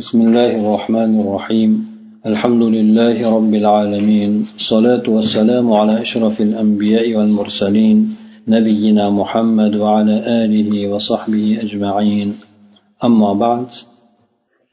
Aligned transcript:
بسم 0.00 0.18
الله 0.26 0.50
الرحمن 0.60 1.12
الرحيم 1.22 1.70
الحمد 2.30 2.62
لله 2.76 3.16
رب 3.36 3.54
العالمين 3.62 4.32
الصلاة 4.60 5.04
والسلام 5.14 5.66
على 5.80 5.94
أشرف 6.04 6.36
الأنبياء 6.48 7.06
والمرسلين 7.16 7.98
نبينا 8.54 9.04
محمد 9.20 9.72
وعلى 9.82 10.16
آله 10.42 10.70
وصحبه 10.92 11.46
أجمعين 11.64 12.28
أما 13.06 13.30
بعد 13.44 13.66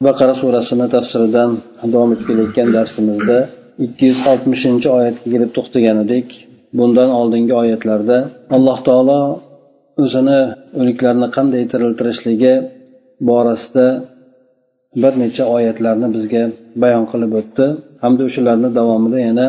بقرة 0.06 0.32
سورة 0.40 0.60
سنة 0.70 0.86
تفسيردان 0.96 1.50
davom 1.92 2.10
etib 2.14 2.26
kelayotgan 2.28 2.68
darsimizda 2.76 3.38
ikki 3.84 4.04
yuz 4.10 4.20
oltmishinchi 4.32 4.88
oyatga 4.98 5.26
kelib 5.32 5.50
to'xtagan 5.56 5.96
edik 6.04 6.28
bundan 6.78 7.10
oldingi 7.20 7.54
oyatlarda 7.62 8.18
alloh 8.56 8.78
taolo 8.88 9.20
o'zini 10.02 10.40
o'liklarni 10.80 11.28
qanday 11.36 11.62
tiriltirishligi 11.72 12.54
borasida 13.28 13.86
bir 15.02 15.12
necha 15.22 15.44
oyatlarni 15.56 16.08
bizga 16.16 16.42
bayon 16.82 17.04
qilib 17.12 17.32
o'tdi 17.40 17.66
hamda 18.02 18.22
o'shalarni 18.28 18.70
davomida 18.78 19.18
yana 19.28 19.46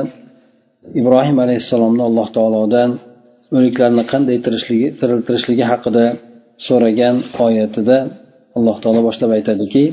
ibrohim 1.02 1.38
alayhissalomni 1.46 2.04
alloh 2.10 2.28
taolodan 2.38 2.90
o'liklarni 3.58 4.04
qanday 4.12 4.38
tiriltirishligi 5.00 5.66
haqida 5.72 6.06
so'ragan 6.68 7.16
oyatida 7.46 7.98
alloh 8.58 8.78
taolo 8.84 9.02
boshlab 9.08 9.32
aytadiki 9.38 9.86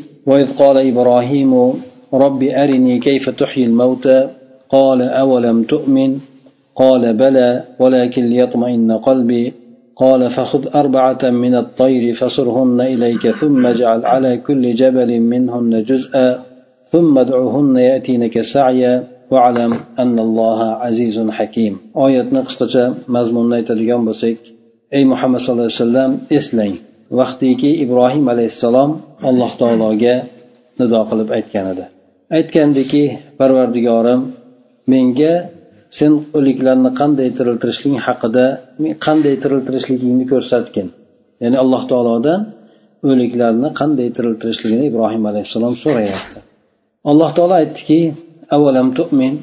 قال 0.62 0.77
إبراهيم 0.93 1.53
رب 2.25 2.43
أرني 2.43 2.98
كيف 2.98 3.25
تحيي 3.41 3.65
الموتى 3.71 4.19
قال 4.69 5.01
أولم 5.03 5.59
تؤمن 5.62 6.11
قال 6.80 7.03
بلى 7.23 7.65
ولكن 7.79 8.23
ليطمئن 8.33 8.91
قلبي 9.09 9.45
قال 10.03 10.30
فخذ 10.30 10.62
أربعة 10.75 11.23
من 11.45 11.55
الطير 11.55 12.15
فصرهن 12.15 12.80
إليك 12.80 13.30
ثم 13.41 13.67
اجعل 13.67 14.01
على 14.05 14.33
كل 14.47 14.75
جبل 14.75 15.21
منهن 15.21 15.83
جزءا 15.83 16.29
ثم 16.93 17.19
ادعهن 17.19 17.77
يأتينك 17.77 18.41
سعيا 18.41 18.95
واعلم 19.30 19.73
أن 19.98 20.19
الله 20.19 20.61
عزيز 20.84 21.17
حكيم 21.39 21.75
oyatni 22.05 22.41
qisqacha 22.48 22.84
mazmunini 23.14 23.55
aytadigan 23.61 24.03
bo'lsak 24.09 24.39
ey 24.97 25.03
muhammad 25.12 25.41
sallallohu 25.41 25.69
alayhi 25.69 25.83
vasallam 25.83 26.12
eslang 26.39 26.75
vaqtiki 27.19 27.70
ibrohim 27.84 28.25
alayhissalom 28.34 28.91
alloh 29.28 29.51
taologa 29.62 30.14
nido 30.81 31.01
qilib 31.11 31.28
aytgan 31.39 31.67
edi 31.73 31.84
aytgandiki 32.39 33.03
parvardigorim 33.41 34.20
menga 34.92 35.34
sen 35.97 36.11
o'liklarni 36.38 36.91
qanday 36.99 37.30
tiriltirishliging 37.38 38.02
haqida 38.08 38.45
qanday 39.05 39.36
tiriltirishligingni 39.44 40.25
ko'rsatgin. 40.33 40.88
Ya'ni 41.44 41.58
alloh 41.63 41.83
taolodan 41.91 42.39
o'liklarni 43.11 43.69
qanday 43.80 44.09
tiriltirishligini 44.17 44.83
ibrohim 44.91 45.23
alayhissalom 45.31 45.73
so'rayapti. 45.83 46.39
Alloh 47.11 47.30
taolo 47.38 47.53
aytdiki 47.61 47.99
avvalam 48.55 48.88
tu'min? 48.99 49.33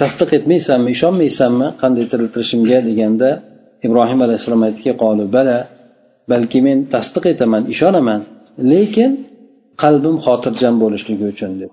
Tasdiq 0.00 0.30
etmaysanmi 0.38 0.88
ishonmaysanmi 0.96 1.66
qanday 1.82 2.04
tiriltirishimga? 2.12 2.78
deganda 2.88 3.28
ibrohim 3.86 4.20
alayhissalom 4.26 4.62
aytdiki 4.66 4.92
qolu 5.02 5.24
bala 5.36 5.58
balki 6.32 6.60
men 6.66 6.78
tasdiq 6.94 7.24
etaman 7.34 7.62
ishonaman 7.74 8.20
lekin 8.72 9.10
qalbim 9.82 10.16
xotirjam 10.26 10.74
bo'lishligi 10.82 11.24
uchun 11.32 11.52
deb. 11.60 11.70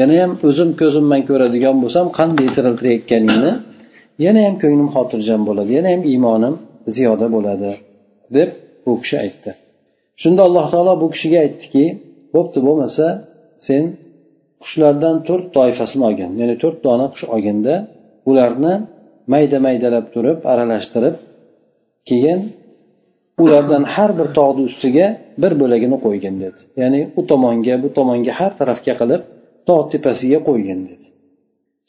Yana 0.00 0.14
ham 0.22 0.32
o'zim 0.48 0.70
ko'zim 0.80 1.04
bilan 1.10 1.22
ko'radigan 1.30 1.76
bo'lsam 1.82 2.06
qanday 2.18 2.48
tiriltirayotganingni 2.56 3.52
yana 4.24 4.40
ham 4.46 4.54
ko'nglim 4.62 4.88
xotirjam 4.96 5.40
bo'ladi 5.48 5.70
yana 5.78 5.88
ham 5.94 6.02
iymonim 6.12 6.54
ziyoda 6.94 7.26
bo'ladi 7.34 7.70
deb 8.36 8.48
u 8.90 8.92
kishi 9.02 9.16
aytdi. 9.24 9.50
Shunda 10.22 10.40
alloh 10.48 10.66
taolo 10.72 10.92
bu 11.02 11.06
kishiga 11.14 11.38
aytdiki 11.44 11.84
bo'pti 12.34 12.58
bo'lmasa 12.66 13.06
sen 13.66 13.82
qushlardan 14.62 15.16
to'rt 15.28 15.46
toifasini 15.56 16.02
olgin. 16.08 16.30
Ya'ni 16.40 16.54
to'rt 16.62 16.78
dona 16.86 17.06
qush 17.12 17.24
olginda 17.34 17.74
ularni 18.30 18.74
mayda 19.32 19.58
maydalab 19.66 20.06
turib 20.14 20.38
aralashtirib 20.52 21.16
keyin 22.08 22.40
ulardan 23.44 23.84
har 23.94 24.10
bir 24.18 24.28
tog'ni 24.38 24.62
ustiga 24.70 25.06
bir 25.42 25.52
bo'lagini 25.62 25.96
qo'ygin 26.04 26.34
dedi. 26.44 26.60
Ya'ni 26.82 27.00
u 27.18 27.20
tomonga 27.30 27.74
bu 27.84 27.88
tomonga 27.98 28.32
har 28.40 28.52
tarafga 28.60 28.94
qilib 29.00 29.22
tog' 29.68 29.86
tepasiga 29.92 30.38
qo'ygin 30.48 30.80
dedi. 30.90 31.06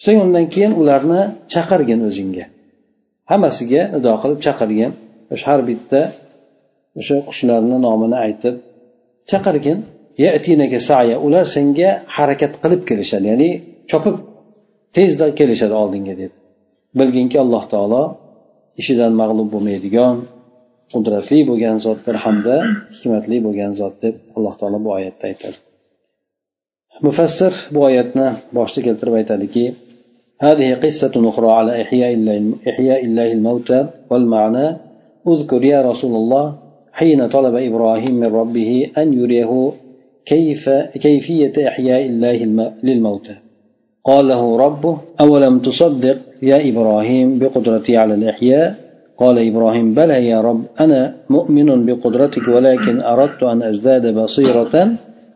So'ng 0.03 0.19
undan 0.25 0.45
keyin 0.53 0.73
ularni 0.81 1.21
chaqirgin 1.53 1.99
o'zingga. 2.09 2.45
Hammasiga 3.31 3.81
nido 3.95 4.11
qilib 4.21 4.39
chaqirgin 4.45 4.91
o'sha 5.33 5.45
har 5.51 5.61
bitta 5.69 6.01
o'sha 6.99 7.15
qushlarni 7.29 7.77
nomini 7.85 8.17
aytib 8.25 8.55
chaqirgin. 9.31 9.77
Saya 10.89 11.15
ular 11.25 11.45
senga 11.55 11.89
harakat 12.15 12.53
qilib 12.63 12.81
kelishadi 12.89 13.25
ya'ni 13.31 13.49
chopib 13.89 14.15
tezda 14.95 15.25
kelishadi 15.39 15.75
oldinga 15.83 16.13
dedi. 16.21 16.35
Bilginki 16.99 17.37
alloh 17.43 17.63
taolo 17.73 18.03
ishidan 18.81 19.13
mag'lub 19.21 19.47
bo'lmaydigan 19.53 20.15
qudratli 20.93 21.39
bo'lgan 21.49 21.77
zotdir 21.85 22.15
hamda 22.23 22.55
hikmatli 22.95 23.37
bo'lgan 23.45 23.71
zot 23.81 23.95
deb 24.03 24.15
alloh 24.35 24.53
taolo 24.59 24.77
bu 24.85 24.89
oyatda 24.97 25.25
aytadi. 25.31 25.57
Mufassir 27.01 27.53
bu 27.73 27.79
oyatni 27.87 28.27
boshida 28.55 28.81
keltirib 28.87 29.73
هذه 30.43 30.73
قصة 30.75 31.29
أخرى 31.29 31.51
على 31.51 31.81
إحياء 31.81 32.13
الله, 32.13 32.53
إحياء 32.69 33.05
الله 33.05 33.31
الموتى 33.31 33.87
والمعنى. 34.09 34.67
اذكر 35.27 35.63
يا 35.63 35.81
رسول 35.89 36.15
الله 36.15 36.55
حين 36.93 37.27
طلب 37.27 37.55
إبراهيم 37.55 38.15
من 38.15 38.35
ربه 38.41 38.71
أن 38.97 39.13
يريه 39.13 39.71
كيف 40.25 40.69
كيفية 41.05 41.67
إحياء 41.67 42.05
الله 42.05 42.39
للموتى. 42.83 43.35
قال 44.05 44.27
له 44.27 44.57
ربه 44.57 44.97
أولم 45.21 45.59
تصدق 45.59 46.17
يا 46.41 46.69
إبراهيم 46.69 47.39
بقدرتي 47.39 47.97
على 47.97 48.13
الإحياء؟ 48.13 48.75
قال 49.17 49.47
إبراهيم 49.47 49.93
بلى 49.93 50.27
يا 50.27 50.41
رب 50.41 50.63
أنا 50.79 51.15
مؤمن 51.29 51.85
بقدرتك 51.85 52.47
ولكن 52.47 53.01
أردت 53.01 53.43
أن 53.43 53.63
أزداد 53.63 54.15
بصيرة 54.15 54.91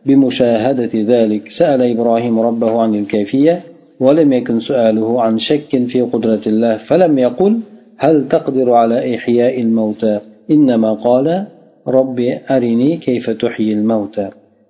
بمشاهدة 0.06 0.90
ذلك. 0.94 1.42
سأل 1.48 1.82
إبراهيم 1.82 2.40
ربه 2.40 2.80
عن 2.82 2.94
الكيفية 2.94 3.60
ولم 4.00 4.32
يكن 4.32 4.60
سؤاله 4.60 5.22
عن 5.22 5.38
شك 5.38 5.72
في 5.86 6.00
قدرة 6.00 6.40
الله 6.46 6.76
فلم 6.76 7.18
يقل 7.18 7.60
هل 7.96 8.28
تقدر 8.28 8.72
على 8.72 9.16
إحياء 9.16 9.60
الموتى؟ 9.60 10.20
إنما 10.50 10.94
قال 10.94 11.46
رب 11.88 12.18
أرني 12.50 12.96
كيف 12.96 13.30
تحيي 13.30 13.72
الموتى. 13.72 14.28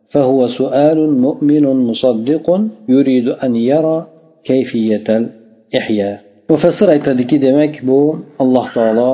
فهو 0.08 0.48
سؤال 0.48 1.20
مؤمن 1.20 1.62
مصدق 1.62 2.46
يريد 2.88 3.28
أن 3.28 3.56
يرى 3.56 4.06
كيفية 4.44 5.08
الإحياء. 5.08 6.28
mufassir 6.52 6.88
aytadiki 6.94 7.36
demak 7.46 7.74
bu 7.88 8.00
alloh 8.42 8.66
taolo 8.76 9.10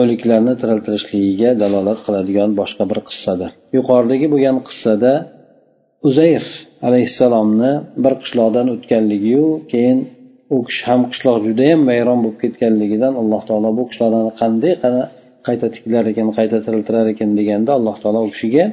o'liklarni 0.00 0.54
tiriltirishligiga 0.60 1.50
dalolat 1.62 1.98
qiladigan 2.06 2.50
boshqa 2.60 2.84
bir 2.90 2.98
qissadir 3.08 3.50
yuqoridagi 3.76 4.26
bo'lgan 4.32 4.56
qissada 4.68 5.12
uzayr 6.08 6.44
alayhissalomni 6.88 7.72
bir 8.04 8.14
qishloqdan 8.22 8.66
o'tganligiyu 8.74 9.46
keyin 9.72 9.98
u 10.54 10.56
kishi 10.68 10.82
ham 10.88 11.00
qishloq 11.12 11.36
judayam 11.46 11.80
vayron 11.90 12.18
bo'lib 12.24 12.38
ketganligidan 12.42 13.12
alloh 13.20 13.42
taolo 13.48 13.68
bu 13.78 13.82
qishloqlarni 13.90 14.32
qanday 14.40 14.72
qayta 15.46 15.66
tiklar 15.76 16.04
ekan 16.12 16.28
qayta 16.38 16.58
tiriltirar 16.66 17.06
ekan 17.14 17.30
deganda 17.38 17.70
alloh 17.78 17.96
taolo 18.02 18.20
u 18.26 18.30
kishiga 18.34 18.64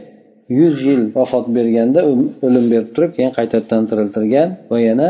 yuz 0.59 0.75
yil 0.87 1.01
vafot 1.17 1.45
berganda 1.57 1.99
o'lim 2.45 2.65
berib 2.73 2.89
turib 2.95 3.11
keyin 3.17 3.31
qaytadan 3.37 3.83
tiriltirgan 3.89 4.49
va 4.71 4.77
yana 4.89 5.09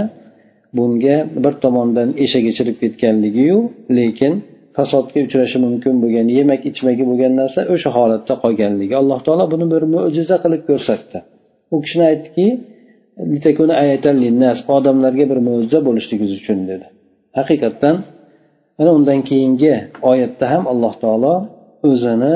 bunga 0.78 1.17
bir 1.44 1.53
tomondan 1.63 2.09
eshak 2.25 2.45
ichirib 2.51 2.78
ketganligiyu 2.83 3.57
lekin 4.00 4.33
fasodga 4.75 5.19
uchrashi 5.28 5.57
mumkin 5.66 5.95
bo'lgan 6.03 6.28
yemak 6.38 6.62
ichmagi 6.72 7.03
bo'lgan 7.09 7.33
narsa 7.41 7.59
o'sha 7.73 7.89
holatda 7.97 8.33
qolganligi. 8.44 8.94
Alloh 9.01 9.19
taolo 9.25 9.45
buni 9.53 9.66
bir 9.73 9.83
mo'jiza 9.95 10.35
qilib 10.44 10.62
ko'rsatdi. 10.69 11.19
U 11.73 11.78
kishini 11.84 12.06
aytdiki 12.11 12.47
odamlarga 14.77 15.25
bir 15.31 15.39
mo'jiza 15.47 15.80
bo'lishligingiz 15.88 16.33
uchun 16.42 16.59
dedi. 16.71 16.86
Haqiqatdan 17.38 17.95
mana 18.77 18.92
undan 18.97 19.19
keyingi 19.30 19.74
oyatda 20.12 20.45
ham 20.53 20.63
alloh 20.74 20.94
taolo 21.03 21.36
o'zini 21.89 22.36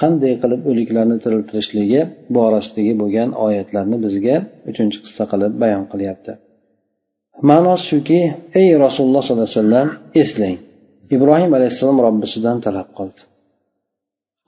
qanday 0.00 0.34
qilib 0.42 0.60
o'liklarni 0.70 1.16
tiriltirishligi 1.24 2.00
borasidagi 2.36 2.92
bo'lgan 3.00 3.28
oyatlarni 3.46 3.96
bizga 4.04 4.36
uchinchi 4.70 4.98
qissa 5.04 5.24
qilib 5.32 5.52
bayon 5.62 5.84
qilyapti. 5.92 6.32
Ma'nosi 7.50 7.84
shuki 7.90 8.20
ey 8.60 8.68
rasululloh 8.84 9.22
sollallohu 9.24 9.48
alayhi 9.48 9.60
vasallam 9.62 9.88
eslang 10.22 10.56
ibrohim 11.16 11.50
alayhissalom 11.58 11.98
robbisidan 12.06 12.56
talab 12.66 12.88
qildi. 12.98 13.20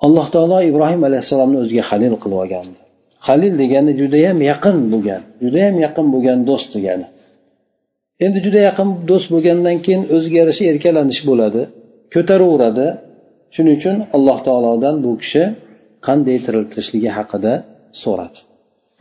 Alloh 0.07 0.27
taolo 0.35 0.59
ibrohim 0.71 1.03
alayhissalomni 1.09 1.59
o'ziga 1.63 1.83
halil 1.91 2.15
qilib 2.23 2.39
olgandi. 2.43 2.81
Halil 3.27 3.55
degani 3.63 3.93
judayam 4.01 4.39
yaqin 4.51 4.77
bo'lgan 4.93 5.23
judayam 5.43 5.77
yaqin 5.87 6.07
bo'lgan 6.15 6.39
do'st 6.49 6.69
degani. 6.77 7.07
Endi 8.25 8.39
juda 8.47 8.61
yaqin 8.69 8.89
do'st 9.11 9.29
bo'lgandan 9.35 9.77
keyin 9.85 10.03
o'ziga 10.15 10.37
yarasha 10.43 10.65
erkalanish 10.73 11.23
bo'ladi 11.31 11.63
ko'taraveradi 12.15 12.87
shuning 13.55 13.75
uchun 13.79 13.97
alloh 14.17 14.39
taolodan 14.47 14.95
bu 15.05 15.13
kishi 15.23 15.45
qanday 16.07 16.39
tiriltirishligi 16.47 17.11
haqida 17.19 17.53
so'radi. 18.03 18.39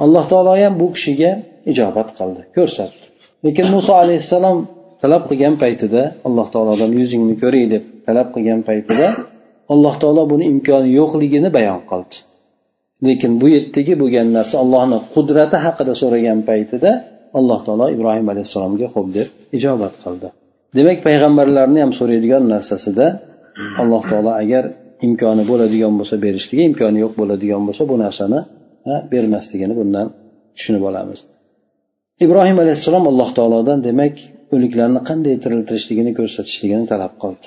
Alloh 0.04 0.26
taolo 0.32 0.54
ham 0.64 0.74
bu 0.82 0.88
kishiga 0.96 1.32
ijobat 1.72 2.10
qildi 2.18 2.42
ko'rsatdi. 2.58 3.06
Lekin 3.46 3.66
muso 3.76 3.94
alayhissalom 4.04 4.58
talab 5.02 5.24
qilgan 5.30 5.56
paytida 5.64 6.02
alloh 6.28 6.48
taolodan 6.54 6.92
yuzingni 7.00 7.36
ko'ray 7.44 7.66
deb 7.74 7.84
talab 8.08 8.28
qilgan 8.36 8.62
paytida 8.70 9.08
alloh 9.74 9.96
taolo 10.02 10.24
buni 10.32 10.46
imkoni 10.54 10.90
yo'qligini 11.00 11.50
bayon 11.58 11.82
qildi. 11.92 12.16
Lekin 13.08 13.32
bu 13.42 13.48
yerdagi 13.56 13.94
bo'lgan 14.02 14.28
narsa 14.38 14.56
allohni 14.64 14.98
qudrati 15.14 15.58
haqida 15.66 15.94
so'ragan 16.02 16.40
paytida 16.50 16.92
alloh 17.40 17.60
taolo 17.68 17.86
ibrohim 17.96 18.28
alayhissalomga 18.34 18.88
xo'p 18.94 19.08
deb 19.18 19.28
ijobat 19.58 19.94
qildi. 20.04 20.28
Demak 20.78 21.00
payg'ambarlarni 21.08 21.80
ham 21.84 21.92
so'raydigan 22.00 22.44
narsasida 22.54 23.06
alloh 23.82 24.04
taolo 24.12 24.32
agar 24.44 24.64
imkoni 25.08 25.44
bo'ladigan 25.52 25.94
bo'lsa 26.00 26.16
berishligi 26.26 26.64
imkoni 26.70 26.98
yo'q 27.04 27.14
bo'ladigan 27.22 27.62
bo'lsa 27.68 27.84
bu 27.92 27.96
narsani 28.06 28.40
bermasligini 29.12 29.74
bundan 29.80 30.08
tushunib 30.56 30.84
olamiz. 30.90 31.20
Ibrohim 32.26 32.58
alayhissalom 32.64 33.06
alloh 33.12 33.30
taolodan 33.38 33.80
demak 33.88 34.16
o'liklarni 34.56 35.02
qanday 35.10 35.36
tiriltirishligini 35.44 36.12
ko'rsatishligini 36.20 36.86
talab 36.92 37.14
qildi. 37.24 37.46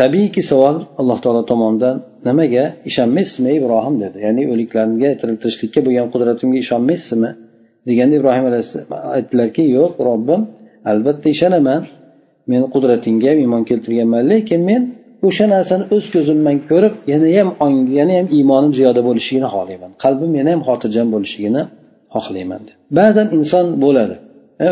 Tabiiyki 0.00 0.42
savol 0.50 0.76
alloh 1.00 1.18
taolo 1.24 1.42
tomonidan 1.50 1.96
nimaga 2.28 2.64
ishonmaysizmi 2.90 3.50
ibrohim 3.58 3.94
dedi. 4.04 4.16
Ya'ni 4.26 4.42
o'liklarga 4.52 5.10
tiriltirishlikka 5.20 5.80
bo'lgan 5.86 6.06
qudratimga 6.14 6.58
ishonmaysizmi 6.64 7.30
deganda 7.88 8.14
ibrohim 8.20 8.44
alayhissalom 8.50 8.90
aytdilarki 9.16 9.62
yo'q 9.76 9.92
robbim 10.08 10.40
albatta 10.90 11.26
ishonaman. 11.34 11.82
Men 12.50 12.62
qudratingga 12.74 13.28
ham 13.32 13.38
iymon 13.44 13.62
keltirganman 13.70 14.22
lekin 14.32 14.60
men 14.70 14.82
o'sha 15.28 15.46
narsani 15.54 15.84
o'z 15.96 16.04
ko'zim 16.14 16.38
bilan 16.40 16.58
ko'rib 16.70 16.94
yanayam 17.12 17.48
yana 17.98 18.12
ham 18.18 18.26
iymonim 18.36 18.72
ziyoda 18.78 19.00
bo'lishligini 19.08 19.48
xohlayman. 19.54 19.90
Qalbim 20.04 20.32
yana 20.40 20.50
ham 20.54 20.62
xotirjam 20.68 21.08
bo'lishligini 21.14 21.62
xohlayman 22.14 22.60
ba'zan 22.98 23.26
inson 23.36 23.66
bo'ladi. 23.84 24.16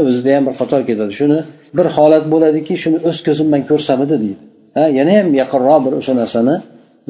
O'zida 0.09 0.31
ham 0.37 0.45
bir 0.49 0.55
qator 0.61 0.81
ketadi. 0.89 1.13
Shuni 1.21 1.39
bir 1.79 1.87
holat 1.97 2.25
bo'ladiki 2.33 2.75
shuni 2.83 2.99
o'z 3.09 3.19
ko'zim 3.27 3.47
bilan 3.51 3.63
ko'rsamidi 3.71 4.17
deydi. 4.25 4.43
Ha 4.77 4.85
yana 4.99 5.13
ham 5.19 5.29
yaqinroq 5.41 5.81
bir 5.87 5.93
o'sha 6.01 6.13
narsani 6.23 6.55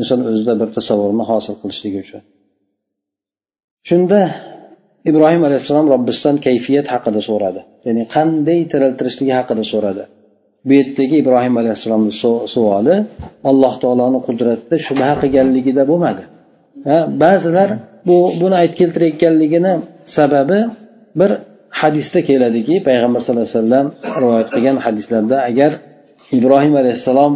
inson 0.01 0.21
o'zida 0.31 0.55
bir 0.61 0.69
tasavvurni 0.77 1.25
hosil 1.31 1.55
qilishligi 1.63 1.99
uchun. 2.05 2.23
Shunda 3.89 4.21
ibrohim 5.11 5.43
alayhissalom 5.49 5.87
robbisidan 5.95 6.37
kayfiyat 6.47 6.87
haqida 6.95 7.21
so'radi. 7.29 7.61
Ya'ni 7.87 8.03
qanday 8.15 8.61
tiriltirishligi 8.73 9.33
haqida 9.39 9.65
so'radi. 9.73 10.03
Bu 10.67 10.73
yerdagi 10.81 11.17
ibrohim 11.23 11.55
alayhissalomni 11.63 12.13
savoli 12.55 12.97
alloh 13.51 13.75
taoloni 13.83 14.19
qudratida 14.29 14.77
shubha 14.87 15.11
qilganligida 15.23 15.83
bo'lmadi. 15.91 16.23
Ba'zilar 17.23 17.69
bu 18.09 18.17
buni 18.41 18.57
aytib 18.63 18.77
keltirayotganligini 18.81 19.73
sababi 20.17 20.61
bir 21.21 21.31
hadisda 21.81 22.21
keladiki 22.29 22.75
payg'ambar 22.89 23.21
sallallohu 23.25 23.47
alayhi 23.49 23.59
vasallam 23.59 23.87
rivoyat 24.23 24.49
qilgan 24.55 24.77
hadislarda 24.87 25.37
agar 25.51 25.73
ibrohim 26.39 26.75
alayhissalom 26.83 27.33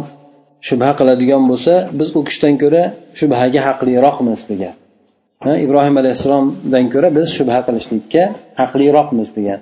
shubha 0.67 0.91
qiladigan 0.99 1.43
bo'lsa 1.51 1.73
biz 1.99 2.09
u 2.17 2.19
kishidan 2.27 2.55
ko'ra 2.63 2.83
shubhaga 3.19 3.59
haqliroqmiz 3.67 4.41
degan. 4.51 4.75
Ibrohim 5.65 5.95
alayhissalomdan 6.01 6.85
ko'ra 6.93 7.07
biz 7.17 7.27
shubha 7.37 7.59
qilishlikka 7.67 8.23
haqliroqmiz 8.59 9.29
degan. 9.37 9.59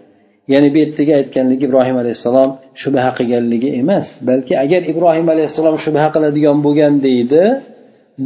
Ya'ni 0.53 0.67
bu 0.73 0.77
yerdagi 0.83 1.11
aytganligi 1.19 1.63
ibrohim 1.69 1.97
alayhissalom 2.03 2.49
shubha 2.81 3.09
qilganligi 3.17 3.69
emas 3.81 4.07
balki 4.29 4.53
agar 4.63 4.81
ibrohim 4.91 5.27
alayhissalom 5.33 5.75
shubha 5.85 6.05
qiladigan 6.15 6.57
bo'lgan 6.65 6.93
deydi 7.07 7.43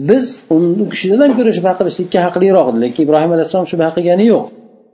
biz 0.09 0.25
u 0.55 0.85
kishidan 0.93 1.31
ko'ra 1.37 1.51
shubha 1.57 1.73
qilishlikka 1.79 2.19
haqliroq 2.25 2.67
lekin 2.83 3.01
ibrohim 3.07 3.31
alayhissalom 3.35 3.67
shubha 3.71 3.89
qilgani 3.95 4.25
yo'q. 4.33 4.45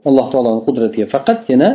Alloh 0.08 0.26
taoloni 0.32 0.60
qudratiga 0.68 1.06
faqatgina 1.14 1.68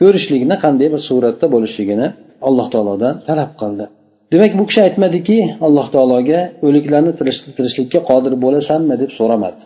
ko'rishlikni 0.00 0.56
qanday 0.64 0.88
bir 0.94 1.00
suratda 1.08 1.46
bo'lishligini 1.54 2.06
alloh 2.48 2.66
taolodan 2.74 3.14
talab 3.28 3.50
qildi. 3.60 3.84
Demak 4.32 4.52
bu 4.58 4.64
kishi 4.68 4.80
aytmadiki 4.86 5.38
alloh 5.66 5.86
taologa 5.94 6.40
o'liklarni 6.66 7.12
tirishlikka 7.56 8.00
qodir 8.10 8.32
bo'lasanmi 8.44 8.94
deb 9.02 9.10
so'ramadi. 9.18 9.62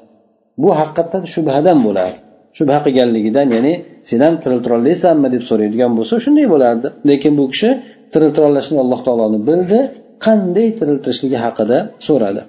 Bu 0.63 0.69
haqiqatdan 0.81 1.25
shubhadan 1.35 1.79
bo'lardi 1.87 2.19
shubha 2.59 2.79
qilganligidan 2.87 3.47
ya'ni 3.57 3.73
sen 4.09 4.21
ham 4.27 4.35
tiriltirolasanmi 4.43 5.29
deb 5.35 5.43
so'raydigan 5.51 5.91
bo'lsa 5.99 6.15
shunday 6.25 6.47
bo'lardi. 6.55 6.89
Lekin 7.11 7.33
bu 7.41 7.45
kishi 7.53 7.71
tiriltirolashni 8.13 8.77
alloh 8.85 9.01
taoloni 9.07 9.39
bildi 9.49 9.79
qanday 10.27 10.69
tiriltirishligi 10.79 11.39
haqida 11.45 11.79
so'radi. 12.09 12.43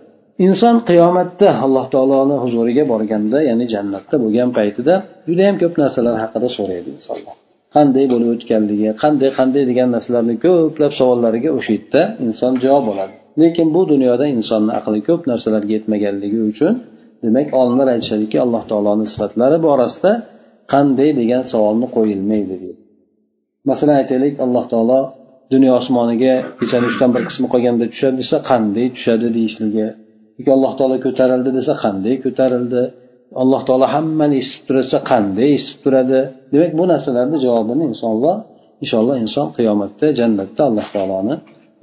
Inson 0.45 0.75
qiyomatda 0.89 1.49
alloh 1.65 1.85
taoloni 1.93 2.35
huzuriga 2.43 2.83
borganda 2.91 3.37
ya'ni 3.49 3.65
jannatda 3.73 4.15
bo'lgan 4.23 4.49
paytida 4.57 4.93
judayam 5.27 5.55
ko'p 5.61 5.73
narsalar 5.81 6.15
haqida 6.23 6.47
so'raydi 6.57 6.89
insonlar 6.97 7.35
qanday 7.75 8.05
bo'lib 8.13 8.29
o'tganligi 8.35 8.89
qanday 9.03 9.29
qanday 9.39 9.63
degan 9.71 9.89
narsalarni 9.95 10.35
ko'plab 10.45 10.91
savollariga 10.99 11.49
o'sha 11.57 11.71
yerda 11.75 12.01
inson 12.25 12.53
javob 12.65 12.85
oladi. 12.93 13.13
Lekin 13.41 13.67
bu 13.75 13.81
dunyoda 13.91 14.25
insonni 14.35 14.71
aqli 14.79 14.99
ko'p 15.07 15.21
narsalarga 15.31 15.71
yetmaganligi 15.77 16.39
uchun 16.51 16.73
demak 17.23 17.47
olimlar 17.59 17.87
aytishadiki 17.95 18.37
alloh 18.45 18.63
taoloni 18.71 19.05
sifatlari 19.13 19.57
borasida 19.67 20.11
qanday 20.73 21.09
degan 21.21 21.43
savolni 21.51 21.87
qo'yilmaydi 21.95 22.55
deydi. 22.63 22.81
Masalan 23.69 23.95
aytaylik 24.01 24.33
alloh 24.45 24.65
taolo 24.73 24.99
dunyo 25.53 25.71
osmoniga 25.79 26.33
kechani 26.59 26.85
uchdan 26.91 27.09
bir 27.15 27.23
qismi 27.29 27.47
qolganda 27.53 27.85
tushadi 27.91 28.15
desa 28.21 28.37
qanday 28.51 28.87
tushadi 28.95 29.27
deyishligi 29.37 29.87
yoki 30.37 30.51
alloh 30.57 30.71
taolo 30.79 30.95
ko'tarildi 31.05 31.49
desa 31.57 31.73
qanday 31.83 32.15
ko'tarildi? 32.25 32.83
Alloh 33.41 33.61
taolo 33.67 33.87
hammani 33.95 34.35
eshitib 34.41 34.63
tursa 34.67 34.97
qanday 35.11 35.49
eshitib 35.57 35.79
turadi? 35.85 36.19
Demak 36.53 36.71
bu 36.79 36.83
narsalarni 36.91 37.37
javobini 37.45 37.83
insonlar 37.91 38.35
inshaalloh 38.83 39.15
inson 39.25 39.47
qiyomatda 39.57 40.05
jannatda 40.19 40.61
alloh 40.69 40.87
taoloni 40.95 41.35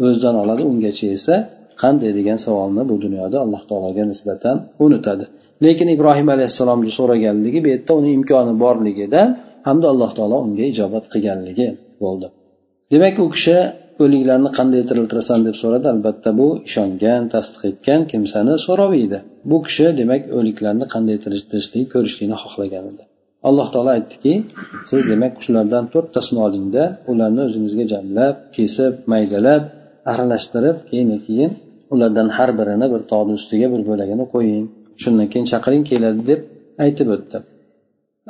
o'zidan 0.05 0.35
oladi 0.43 0.63
ungacha 0.71 1.07
esa 1.17 1.35
qanday 1.83 2.11
degan 2.19 2.39
savolni 2.47 2.83
bu 2.91 2.95
dunyoda 3.05 3.37
alloh 3.45 3.63
taologa 3.71 4.03
nisbatan 4.13 4.57
unutadi. 4.85 5.25
Lekin 5.65 5.89
ibrohim 5.97 6.29
alayhissalomni 6.35 6.91
so'raganligi 6.99 7.59
bu 7.65 7.69
yerda 7.75 7.93
uni 8.01 8.11
imkoni 8.19 8.55
borligidan 8.65 9.29
hamda 9.67 9.87
alloh 9.93 10.11
taolo 10.19 10.37
unga 10.47 10.65
ijobat 10.73 11.05
qilganligi 11.13 11.67
bo'ldi. 12.03 12.27
Demak 12.93 13.17
u 13.25 13.27
kishi 13.35 13.57
o'liklarni 14.05 14.51
qanday 14.59 14.83
tiriltirasan 14.89 15.41
deb 15.47 15.57
so'radi. 15.63 15.87
Albatta 15.95 16.31
bu 16.41 16.49
ishongan 16.69 17.23
tasdiq 17.35 17.63
etgan 17.71 18.01
kimsani 18.13 18.55
so'ramaydi 18.67 19.19
bu 19.51 19.57
kishi 19.67 19.87
demak 20.01 20.23
o'liklarni 20.39 20.87
qanday 20.95 21.17
tiriltirishlik 21.25 21.87
ko'rishlikni 21.95 22.37
xohlagan 22.43 22.85
edi. 22.93 23.03
Alloh 23.49 23.67
taolo 23.75 23.91
aytdiki 23.99 24.33
siz 24.89 25.01
demak 25.13 25.33
shulardan 25.45 25.85
to'rttasini 25.95 26.41
olingda 26.47 26.83
ularni 27.13 27.41
o'zingizga 27.49 27.85
jamlab 27.93 28.35
kesib 28.57 28.95
maydalab 29.13 29.63
aralashtirib 30.13 30.77
keyin 30.91 31.11
keyin 31.27 31.51
ulardan 31.95 32.29
har 32.37 32.51
birini 32.59 32.87
bir 32.93 33.03
tog'ni 33.13 33.33
ustiga 33.41 33.67
bir 33.75 33.83
bo'lagini 33.91 34.25
qo'ying. 34.35 34.65
Shundan 35.03 35.27
keyin 35.33 35.47
chaqiring 35.53 35.85
keladi 35.91 36.21
deb 36.31 36.41
aytib 36.85 37.09
o'tdi. 37.17 37.39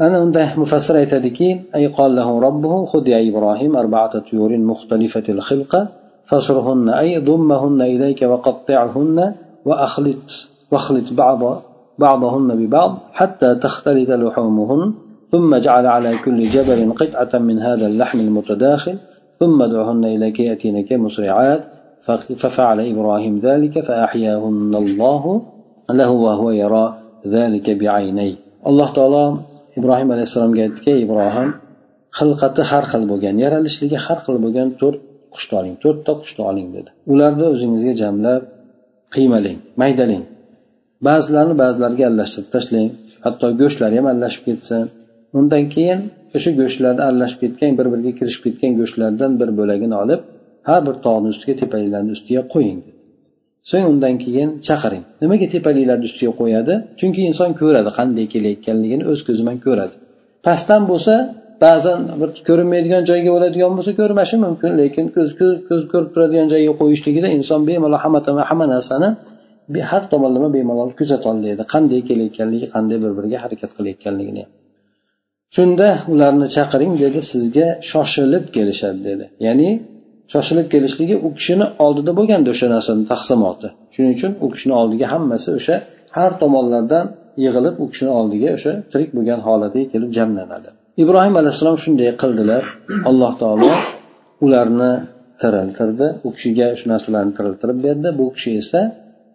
Unda 0.01 0.55
mufassir 0.57 0.95
aytadiki 0.97 1.61
أي 1.75 1.87
قال 1.87 2.17
له 2.17 2.41
ربه 2.41 2.85
خذ 2.85 3.09
يا 3.09 3.31
إبراهيم 3.31 3.77
أربعة 3.77 4.19
طيور 4.19 4.59
مختلفة 4.59 5.23
الخلقة 5.29 5.89
فصرهن 6.29 6.89
أي 6.89 7.19
ضمهن 7.19 7.83
إليك 7.83 8.23
وقطعهن 8.23 9.35
وأخلط 9.65 10.27
واخلط 10.73 11.13
بعض 11.13 11.63
بعضهن 11.99 12.49
ببعض 12.61 12.99
حتى 13.13 13.55
تختلط 13.55 14.11
لحومهن 14.11 14.95
ثم 15.29 15.57
جعل 15.57 15.87
على 15.87 16.19
كل 16.25 16.51
جبل 16.51 16.93
قطعة 16.95 17.39
من 17.39 17.59
هذا 17.59 17.87
اللحم 17.87 18.21
المتداخل 18.21 18.97
ثم 19.41 19.63
ادعهن 19.63 20.05
إليك 20.05 20.41
يأتينك 20.41 20.93
مسرعات 20.93 21.65
ففعل 22.43 22.81
إبراهيم 22.81 23.39
ذلك 23.39 23.81
فأحياهن 23.81 24.75
الله 24.75 25.43
له 25.91 26.11
وهو 26.11 26.51
يرى 26.51 26.99
ذلك 27.27 27.71
بعينيه. 27.71 28.37
الله 28.67 28.93
تعالى 28.93 29.52
ibrohim 29.79 30.09
alayhissalomga 30.15 30.61
aytdiki 30.67 30.93
ibrohim 31.05 31.51
xilqati 32.19 32.63
har 32.71 32.85
xil 32.93 33.03
bo'lgan 33.11 33.37
yaralishligi 33.45 33.99
har 34.07 34.19
xil 34.25 34.37
bo'lgan 34.45 34.69
to'rt 34.81 34.99
qushni 35.35 35.55
oling 35.61 35.77
to'rtta 35.85 36.13
qushni 36.23 36.43
oling 36.51 36.69
dedi. 36.77 36.89
Ularni 37.13 37.45
o'zingizga 37.53 37.95
jamlab 38.03 38.43
qiymalang 39.15 39.59
maydalang. 39.83 40.25
Ba'zilarini 41.09 41.57
ba'zilariga 41.63 42.05
aralashtirib 42.11 42.49
tashlang 42.55 42.89
hatto 43.25 43.47
go'shtlari 43.61 43.95
ham 43.99 44.07
aralashib 44.13 44.43
ketsin 44.49 44.83
undan 45.39 45.65
keyin 45.75 46.01
o'sha 46.37 46.51
go'shtlarni 46.61 47.03
aralashib 47.09 47.39
ketgan 47.45 47.73
bir 47.79 47.87
biriga 47.93 48.13
kirishib 48.19 48.43
ketgan 48.47 48.73
go'shtlardan 48.81 49.33
bir 49.41 49.51
bo'lagini 49.59 49.97
olib 50.05 50.21
har 50.69 50.81
bir 50.87 50.95
tog'ni 51.07 51.29
ustiga 51.35 51.55
tepaliklarni 51.63 52.11
ustiga 52.17 52.43
qo'ying 52.55 52.79
so'ng 53.71 53.87
undan 53.93 54.15
keyin 54.25 54.49
chaqiring. 54.67 55.05
Nimaga 55.23 55.47
tepaliklarni 55.55 56.05
ustiga 56.11 56.33
qo'yadi? 56.41 56.75
Chunki 56.99 57.21
inson 57.31 57.51
ko'radi 57.61 57.91
qanday 57.99 58.27
kelayotganligini 58.35 59.05
o'z 59.13 59.21
ko'zi 59.27 59.41
bilan 59.45 59.59
ko'radi. 59.67 59.95
Pastdan 60.47 60.83
bo'lsa 60.91 61.15
ba'zan 61.65 61.99
bir 62.21 62.31
ko'rinmaydigan 62.49 63.03
joyga 63.11 63.31
bo'ladigan 63.37 63.73
bo'lsa 63.77 63.93
ko'rmashi 64.01 64.37
mumkin 64.45 64.71
lekin 64.81 65.05
ko'z 65.17 65.31
ko'z 65.41 65.57
ko'z 65.69 65.83
ko'rib 65.93 66.11
turadigan 66.15 66.47
joyga 66.55 66.73
qo'yishligida 66.81 67.29
inson 67.37 67.61
bemalol 67.69 68.01
hamma 68.05 68.21
hamma 68.51 68.67
narsani 68.75 69.09
har 69.91 70.03
tomonlama 70.13 70.49
bemalol 70.57 70.91
kuzatolmaydi 70.99 71.63
qanday 71.75 72.01
kelayotganligi 72.09 72.67
qanday 72.75 72.97
bir 73.05 73.13
biriga 73.19 73.39
harakat 73.45 73.71
qilayotganligini. 73.79 74.45
Shunda 75.57 75.89
ularni 76.13 76.47
chaqiring 76.57 76.93
dedi 77.05 77.21
sizga 77.33 77.67
shoshilib 77.91 78.45
kelishadi 78.57 79.01
dedi. 79.09 79.25
Ya'ni 79.47 79.71
shoshilib 80.33 80.67
kelishligi 80.73 81.17
u 81.27 81.29
kishini 81.37 81.67
oldida 81.85 82.13
bo'lgandi 82.19 82.49
o'sha 82.55 82.67
narsani 82.75 83.05
taqsimoti. 83.13 83.69
Shuning 83.95 84.13
uchun 84.17 84.33
u 84.45 84.47
kishini 84.55 84.75
oldiga 84.81 85.07
hammasi 85.15 85.49
o'sha 85.59 85.77
har 86.17 86.33
tomonlardan 86.43 87.07
yig'ilib 87.45 87.75
u 87.83 87.85
kishini 87.93 88.13
oldiga 88.21 88.49
o'sha 88.57 88.73
tirik 88.93 89.11
bo'lgan 89.17 89.41
holatiga 89.47 89.87
kelib 89.93 90.11
jamlanadi. 90.19 90.69
Ibrohim 91.03 91.35
alayhissalom 91.41 91.79
shunday 91.85 92.11
qildilar. 92.23 92.65
Alloh 93.11 93.33
taolo 93.43 93.73
ularni 94.45 94.93
tiriltirdi 95.43 96.07
u 96.27 96.29
kishiga 96.37 96.67
shu 96.79 96.87
narsalarni 96.93 97.33
tiriltirib 97.39 97.79
berdi. 97.87 98.09
Bu 98.19 98.27
kishi 98.35 98.51
esa 98.63 98.81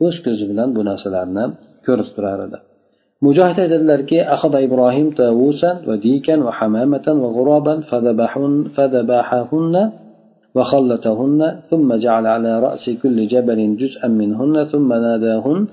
o'z 0.05 0.15
ko'zi 0.25 0.45
bilan 0.51 0.69
bu 0.77 0.81
narsalarni 0.89 1.43
ko'rib 1.85 2.09
turar 2.15 2.39
edi. 2.47 2.57
Mujohid 3.25 3.57
aytadilarki 3.63 4.17
ahada 4.35 4.59
ibrohim 4.67 5.07
tavusan 5.19 5.75
va 5.87 5.95
dikan 6.05 6.39
va 6.47 6.51
hamamatan 6.59 7.15
va 7.23 7.29
g'uroban 7.37 7.79
fadabaxahunna 8.75 9.83
وخلتهن 10.55 11.59
ثم 11.69 11.95
جعل 11.95 12.25
على 12.27 12.59
رأس 12.59 12.89
كل 13.03 13.17
جبل 13.27 13.77
جزءا 13.77 14.07
منهن 14.07 14.65
ثم 14.71 14.89
ناداهن 14.93 15.67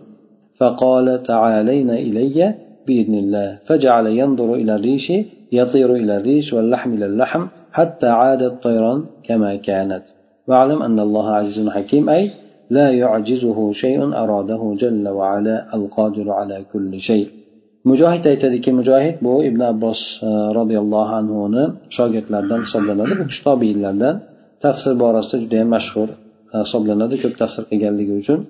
فقال 0.59 1.23
تعالين 1.23 1.91
إلي 1.91 2.55
بإذن 2.87 3.15
الله. 3.15 3.59
فجعل 3.67 4.07
ينظر 4.07 4.55
إلى 4.55 4.75
الريش 4.75 5.13
يطير 5.53 5.95
إلى 5.95 6.17
الريش 6.17 6.53
واللحم 6.53 6.93
إلى 6.95 7.07
اللحم 7.07 7.43
حتى 7.73 8.07
عادت 8.07 8.63
طيرا 8.63 9.05
كما 9.27 9.57
كانت. 9.57 10.03
واعلم 10.49 10.83
أن 10.83 10.99
الله 11.01 11.31
عزيز 11.31 11.69
حكيم 11.69 12.09
أي 12.09 12.31
لا 12.71 12.91
يعجزه 12.91 13.73
شيء 13.73 14.01
أراده 14.23 14.75
جل 14.79 15.09
وعلا 15.09 15.77
القادر 15.77 16.31
على 16.31 16.65
كل 16.73 17.01
شيء. 17.01 17.29
mujohid 17.91 18.25
aytadiki 18.33 18.71
mujohid 18.79 19.17
bu 19.25 19.33
ibn 19.49 19.61
abbos 19.73 20.01
roziyallohu 20.59 21.13
anhuni 21.21 21.65
shogirdlaridan 21.97 22.61
hisoblanadi 22.65 23.13
bu 23.21 23.25
kishi 23.31 23.43
tobiylardan 23.49 24.15
tafsir 24.67 24.93
borasida 25.03 25.37
judayam 25.45 25.71
mashhur 25.77 26.09
hisoblanadi 26.63 27.17
ko'p 27.23 27.35
tafsir 27.43 27.63
qilganligi 27.71 28.15
uchun. 28.23 28.41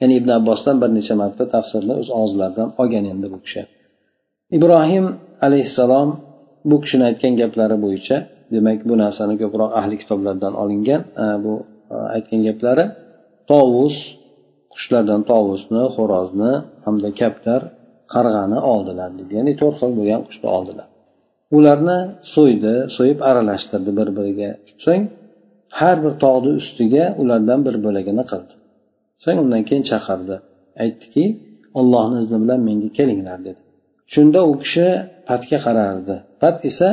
Ya'ni 0.00 0.14
ibn 0.20 0.30
abbosdan 0.38 0.76
bir 0.82 0.90
necha 0.98 1.14
marta 1.22 1.44
tafsirni 1.54 1.92
o'z 2.00 2.08
og'izlaridan 2.18 2.68
olgan 2.80 3.04
endi 3.12 3.26
bu 3.34 3.38
kishi. 3.44 3.62
Ibrohim 4.56 5.06
alayhissalom 5.46 6.08
bu 6.70 6.76
kishini 6.82 7.04
aytgan 7.10 7.34
gaplari 7.42 7.76
bo'yicha 7.84 8.16
demak 8.54 8.80
bu 8.88 8.94
narsani 9.02 9.34
ko'proq 9.42 9.70
ahli 9.80 9.96
kitoblardan 10.02 10.52
olingan 10.62 11.02
bu 11.44 11.52
aytgan 12.16 12.40
gaplari 12.48 12.84
tovus 13.50 13.96
qushlardan 14.74 15.20
tovusni 15.30 15.82
xo'rozni 15.96 16.52
hamda 16.84 17.08
kaptar 17.20 17.60
qarg'ani 18.14 18.58
oldilar 18.72 19.10
deydi 19.18 19.32
ya'ni 19.38 19.52
to'rt 19.60 19.76
xil 19.80 19.92
bo'lgan 19.98 20.20
qushni 20.28 20.48
oldilar. 20.56 20.86
Ularni 21.56 21.98
so'ydi 22.34 22.74
so'yib 22.96 23.18
aralashtirdi 23.30 23.90
bir 23.98 24.08
biriga 24.16 24.50
so'ng 24.84 25.04
har 25.80 25.96
bir 26.04 26.12
tog'ni 26.24 26.50
ustiga 26.60 27.04
ulardan 27.22 27.60
bir 27.66 27.76
bo'lagini 27.86 28.24
qildi. 28.30 28.52
So'ng 29.24 29.38
undan 29.44 29.62
keyin 29.68 29.84
chaqirdi. 29.90 30.36
Aytdiki 30.82 31.24
ollohni 31.78 32.16
izni 32.22 32.38
bilan 32.42 32.60
menga 32.68 32.90
kelinglar 32.98 33.38
dedi. 33.48 33.60
Shunda 34.12 34.40
u 34.50 34.52
kishi 34.62 34.86
patga 35.28 35.58
qarardi. 35.66 36.16
Pat 36.42 36.56
esa 36.70 36.88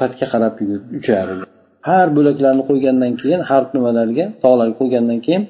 patga 0.00 0.26
qarab 0.32 0.54
uchar 0.98 1.26
edi 1.34 1.44
har 1.88 2.08
bo'laklarni 2.16 2.62
qo'ygandan 2.70 3.12
keyin 3.20 3.40
har 3.50 3.62
nimalarga 3.74 4.24
tog'larga 4.44 4.74
qo'ygandan 4.80 5.18
keyin 5.26 5.42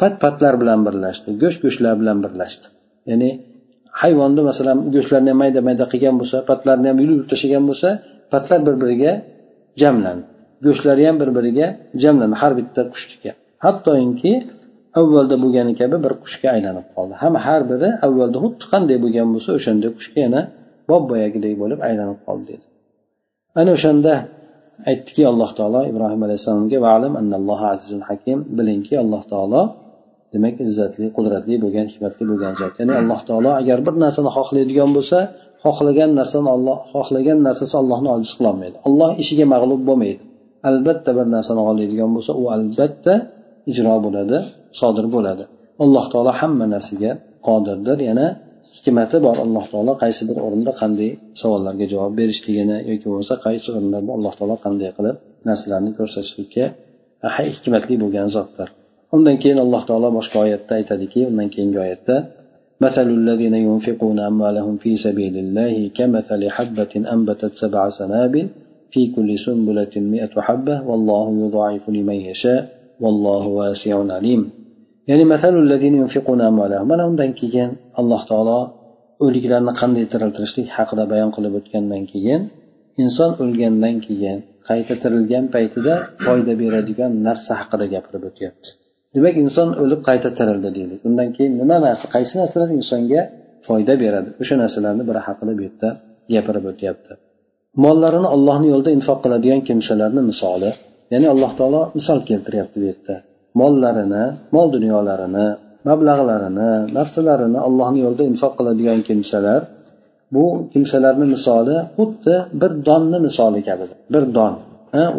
pat 0.00 0.14
patlar 0.22 0.54
bilan 0.62 0.80
birlashdi 0.86 1.28
go'sht 1.42 1.58
go'shtlar 1.64 1.94
bilan 2.00 2.18
birlashdi. 2.24 2.66
Ya'ni 3.10 3.30
hayvonni 4.02 4.42
masalan 4.50 4.78
go'shtlarni 4.94 5.28
ham 5.32 5.38
mayda 5.42 5.60
mayda 5.68 5.84
qilgan 5.92 6.14
bo'lsa 6.20 6.36
patlarni 6.50 6.86
ham 6.90 6.98
yulib 7.02 7.18
tashlagan 7.32 7.64
bo'lsa 7.70 7.88
patlar 8.32 8.60
bir 8.66 8.74
biriga 8.82 9.12
jamlandi. 9.82 10.24
Go'shtlari 10.64 11.02
ham 11.08 11.16
bir 11.22 11.30
biriga 11.36 11.66
jamlandi 12.02 12.36
har 12.42 12.52
bitta 12.58 12.80
qushniki 12.92 13.30
hattoki 13.64 14.32
avvalda 15.00 15.36
bo'lgani 15.42 15.72
kabi 15.80 15.96
bir 16.04 16.12
qushga 16.24 16.48
aylanib 16.56 16.86
qoldi. 16.94 17.14
Ham 17.22 17.34
har 17.46 17.62
biri 17.70 17.88
avvalda 18.06 18.38
xuddi 18.44 18.64
qanday 18.72 18.96
bo'lgan 19.04 19.28
bo'lsa 19.34 19.50
o'shanday 19.58 19.90
qushga 19.98 20.20
yana 20.26 20.40
bob 20.90 21.02
boyagidek 21.12 21.54
bo'lib 21.62 21.80
aylanib 21.88 22.18
qoldi 22.26 22.44
dedi. 22.50 22.64
Ana 23.60 23.70
o'shanda 23.76 24.12
aytdiki 24.90 25.22
alloh 25.30 25.50
taolo 25.58 25.80
ibrohim 25.90 26.20
alayhissalomga 26.26 26.78
valim 26.86 27.12
azizun 27.72 28.00
hakim. 28.08 28.38
Bilingki 28.58 28.94
alloh 29.02 29.22
taolo 29.32 29.62
demak 30.34 30.56
izzatli 30.66 31.06
qudratli 31.16 31.54
bo'lgan 31.64 31.86
hikmatli 31.92 32.24
bo'lgan 32.30 32.52
zot. 32.60 32.72
Ya'ni 32.80 32.94
alloh 33.00 33.20
taolo 33.28 33.50
agar 33.60 33.78
bir 33.86 33.94
narsani 34.04 34.30
xohlaydigan 34.36 34.90
bo'lsa 34.96 35.18
xohlagan 35.64 36.10
narsani 36.20 36.48
olloh 36.56 36.78
xohlagan 36.92 37.38
narsasi 37.48 37.74
ollohni 37.82 38.08
ojiz 38.16 38.32
qilolmaydi. 38.38 38.76
Olloh 38.88 39.10
ishiga 39.22 39.44
mag'lub 39.54 39.82
bo'lmaydi. 39.90 40.22
albatta 40.69 41.11
bir 41.17 41.27
narsani 41.35 41.61
xohlaydigan 41.67 42.09
bo'lsa 42.15 42.31
u 42.41 42.43
albatta 42.55 43.13
ijro 43.71 43.95
bo'ladi 44.05 44.37
sodir 44.79 45.05
bo'ladi 45.15 45.43
alloh 45.83 46.05
taolo 46.13 46.31
hamma 46.39 46.65
narsaga 46.75 47.11
qodirdir 47.47 47.97
yana 48.09 48.27
hikmati 48.77 49.17
bor 49.25 49.35
alloh 49.45 49.65
taolo 49.71 49.93
qaysi 50.03 50.21
bir 50.29 50.37
o'rinda 50.45 50.71
qanday 50.81 51.09
savollarga 51.41 51.85
javob 51.93 52.13
berishligini 52.19 52.77
yoki 52.89 53.05
bo'lmasa 53.09 53.33
qaysi 53.45 53.67
o'rinda 53.75 53.97
alloh 54.17 54.33
taolo 54.39 54.55
qanday 54.65 54.89
qilib 54.97 55.15
narsalarni 55.49 55.91
ko'rsatishlikka 55.99 56.65
hikmatli 57.37 57.95
bo'lgan 58.03 58.27
zotdir 58.35 58.67
undan 59.15 59.35
keyin 59.41 59.59
alloh 59.65 59.81
taolo 59.89 60.07
boshqa 60.17 60.37
oyatda 60.45 60.71
aytadiki 60.79 61.19
undan 61.29 61.47
keyingi 61.53 61.79
oyatda 61.85 62.17
مثل 62.85 63.07
الذين 63.19 63.55
ينفقون 63.67 64.19
أموالهم 64.31 64.75
في 64.83 64.91
سبيل 65.05 65.35
الله 65.43 65.75
كمثل 65.97 66.41
حبة 66.55 66.93
أنبتت 67.13 67.53
سبع 67.63 67.83
سنابل 67.99 68.47
في 68.93 69.01
كل 69.15 69.29
سنبلة 69.45 69.93
مئة 70.13 70.33
حبة 70.47 70.75
والله 70.89 71.25
يضاعف 71.43 71.83
لمن 71.95 72.19
يشاء 72.29 72.61
والله 73.03 73.43
واسع 73.59 73.93
عليم 74.17 74.41
ya'ni 75.09 75.25
mana 76.91 77.03
undan 77.09 77.31
keyin 77.39 77.69
alloh 77.99 78.21
taolo 78.29 78.59
o'liklarni 79.25 79.73
qanday 79.81 80.05
tiriltirishlik 80.13 80.67
haqida 80.77 81.03
bayon 81.11 81.29
qilib 81.35 81.53
o'tgandan 81.59 82.03
keyin 82.11 82.41
inson 83.03 83.31
o'lgandan 83.43 83.95
keyin 84.05 84.37
qayta 84.69 84.93
tirilgan 85.03 85.45
paytida 85.55 85.93
foyda 86.25 86.53
beradigan 86.61 87.11
narsa 87.27 87.51
haqida 87.61 87.85
gapirib 87.93 88.23
o'tyapti 88.29 88.69
demak 89.15 89.35
inson 89.45 89.69
o'lib 89.83 90.01
qayta 90.09 90.29
tirildi 90.37 90.69
deylik 90.77 91.01
undan 91.09 91.29
keyin 91.35 91.53
nima 91.61 91.77
narsa 91.87 92.05
qaysi 92.15 92.33
narsalar 92.41 92.69
insonga 92.79 93.21
foyda 93.67 93.93
beradi 94.03 94.29
o'sha 94.41 94.55
narsalarni 94.63 95.03
biri 95.09 95.21
haqida 95.27 95.51
bu 95.57 95.61
yerda 95.67 95.89
gapirib 96.33 96.65
o'tyapti 96.71 97.11
mollarini 97.84 98.28
ollohni 98.36 98.66
yo'lida 98.72 98.90
infoq 98.98 99.18
qiladigan 99.24 99.60
kimsalarni 99.68 100.22
misoli 100.30 100.70
ya'ni 101.12 101.26
alloh 101.34 101.52
taolo 101.58 101.82
misol 101.98 102.18
keltiryapti 102.28 102.76
bu 102.82 102.84
yerda. 102.90 103.14
Mollarini 103.60 104.24
mol 104.54 104.68
dunyolarini 104.76 105.46
mablag'larini 105.88 106.70
narsalarini 106.98 107.58
allohni 107.68 107.98
yo'lida 108.04 108.24
infoq 108.30 108.52
qiladigan 108.58 109.00
kimsalar 109.08 109.60
bu 110.34 110.44
kimsalarni 110.72 111.26
misoli 111.34 111.76
xuddi 111.96 112.34
bir 112.60 112.70
donni 112.88 113.18
misoli 113.26 113.60
kabidir. 113.68 113.98
Bir 114.14 114.24
don 114.36 114.54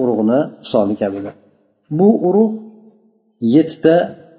urug'ni 0.01 0.39
misoli 0.63 0.95
kabidir. 1.01 1.33
Bu 1.99 2.09
urug' 2.27 2.55
yettita 3.55 3.95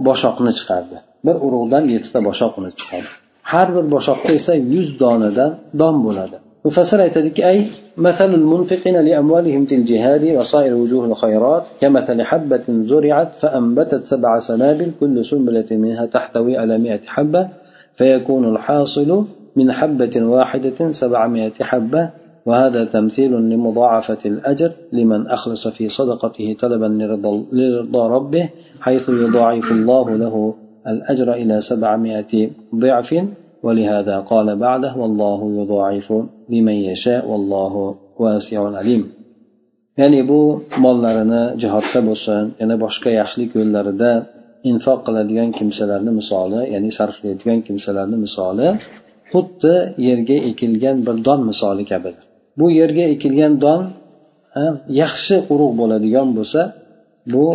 boshoqni 0.07 0.53
chiqardi. 0.59 0.97
Bir 1.27 1.37
urug'dan 1.47 1.83
yettita 1.95 2.19
boshoq 2.29 2.53
uni 2.61 2.73
chiqadi 2.81 3.11
har 3.53 3.69
bir 3.77 3.85
boshoqda 3.95 4.31
esa 4.39 4.55
yuz 4.75 4.89
donadan 5.03 5.51
don 5.81 5.97
bo'ladi. 6.07 6.37
مفسر 6.67 7.01
يتدك 7.01 7.41
أي 7.41 7.67
مثل 7.97 8.35
المنفقين 8.35 8.97
لأموالهم 8.97 9.67
في 9.67 9.75
الجهاد 9.75 10.25
وصائر 10.25 10.75
وجوه 10.75 11.05
الخيرات 11.07 11.65
كمثل 11.81 12.23
حبة 12.23 12.65
زرعت 12.69 13.35
فأنبتت 13.35 14.05
سبع 14.05 14.39
سنابل 14.39 14.91
كل 15.01 15.25
سنبلة 15.25 15.67
منها 15.71 16.07
تحتوي 16.07 16.57
على 16.57 16.79
مئة 16.79 17.01
حبة 17.07 17.49
فيكون 17.95 18.49
الحاصل 18.49 19.25
من 19.57 19.73
حبة 19.73 20.25
واحدة 20.25 20.91
سبعمائة 20.91 21.53
حبة 21.61 22.11
وهذا 22.47 22.85
تمثيل 22.85 23.33
لمضاعفة 23.33 24.19
الأجر 24.27 24.71
لمن 24.93 25.27
أخلص 25.27 25.69
في 25.69 25.89
صدقته 25.89 26.57
طلبا 26.61 26.87
لرضا 27.53 28.09
ربه 28.09 28.49
حيث 28.81 29.09
يضاعف 29.09 29.71
الله 29.71 30.17
له 30.17 30.55
الأجر 30.87 31.33
إلى 31.33 31.61
سبعمائة 31.61 32.51
ضعف 32.75 33.15
ولهذا 33.66 34.16
قال 34.32 34.48
بعده 34.66 34.92
والله 35.02 35.40
يضاعف 35.60 36.08
لمن 36.54 36.78
يشاء 36.90 37.22
والله 37.32 37.74
واسع 38.20 38.60
عليم 38.78 39.04
ya'ni 40.00 40.22
bu 40.30 40.42
mollarini 40.86 41.44
jihodda 41.62 42.00
bo'lsin 42.10 42.44
yana 42.62 42.76
boshqa 42.84 43.10
yaxshilik 43.20 43.52
yo'llarida 43.60 44.12
infoq 44.72 45.00
qiladigan 45.08 45.50
kimsalarni 45.60 46.12
misoli 46.20 46.62
ya'ni 46.74 46.90
sarflaydigan 46.98 47.60
kimsalarni 47.68 48.18
misoli 48.26 48.68
xuddi 49.32 49.76
yerga 50.08 50.38
ekilgan 50.50 50.98
bir 51.08 51.16
don 51.28 51.40
misoli 51.50 51.84
kabidir 51.92 52.24
bu 52.60 52.66
yerga 52.80 53.06
ekilgan 53.14 53.54
don 53.66 53.82
yaxshi 55.02 55.36
urug' 55.54 55.74
bo'ladigan 55.82 56.28
bo'lsa 56.38 56.62
bu 57.34 57.46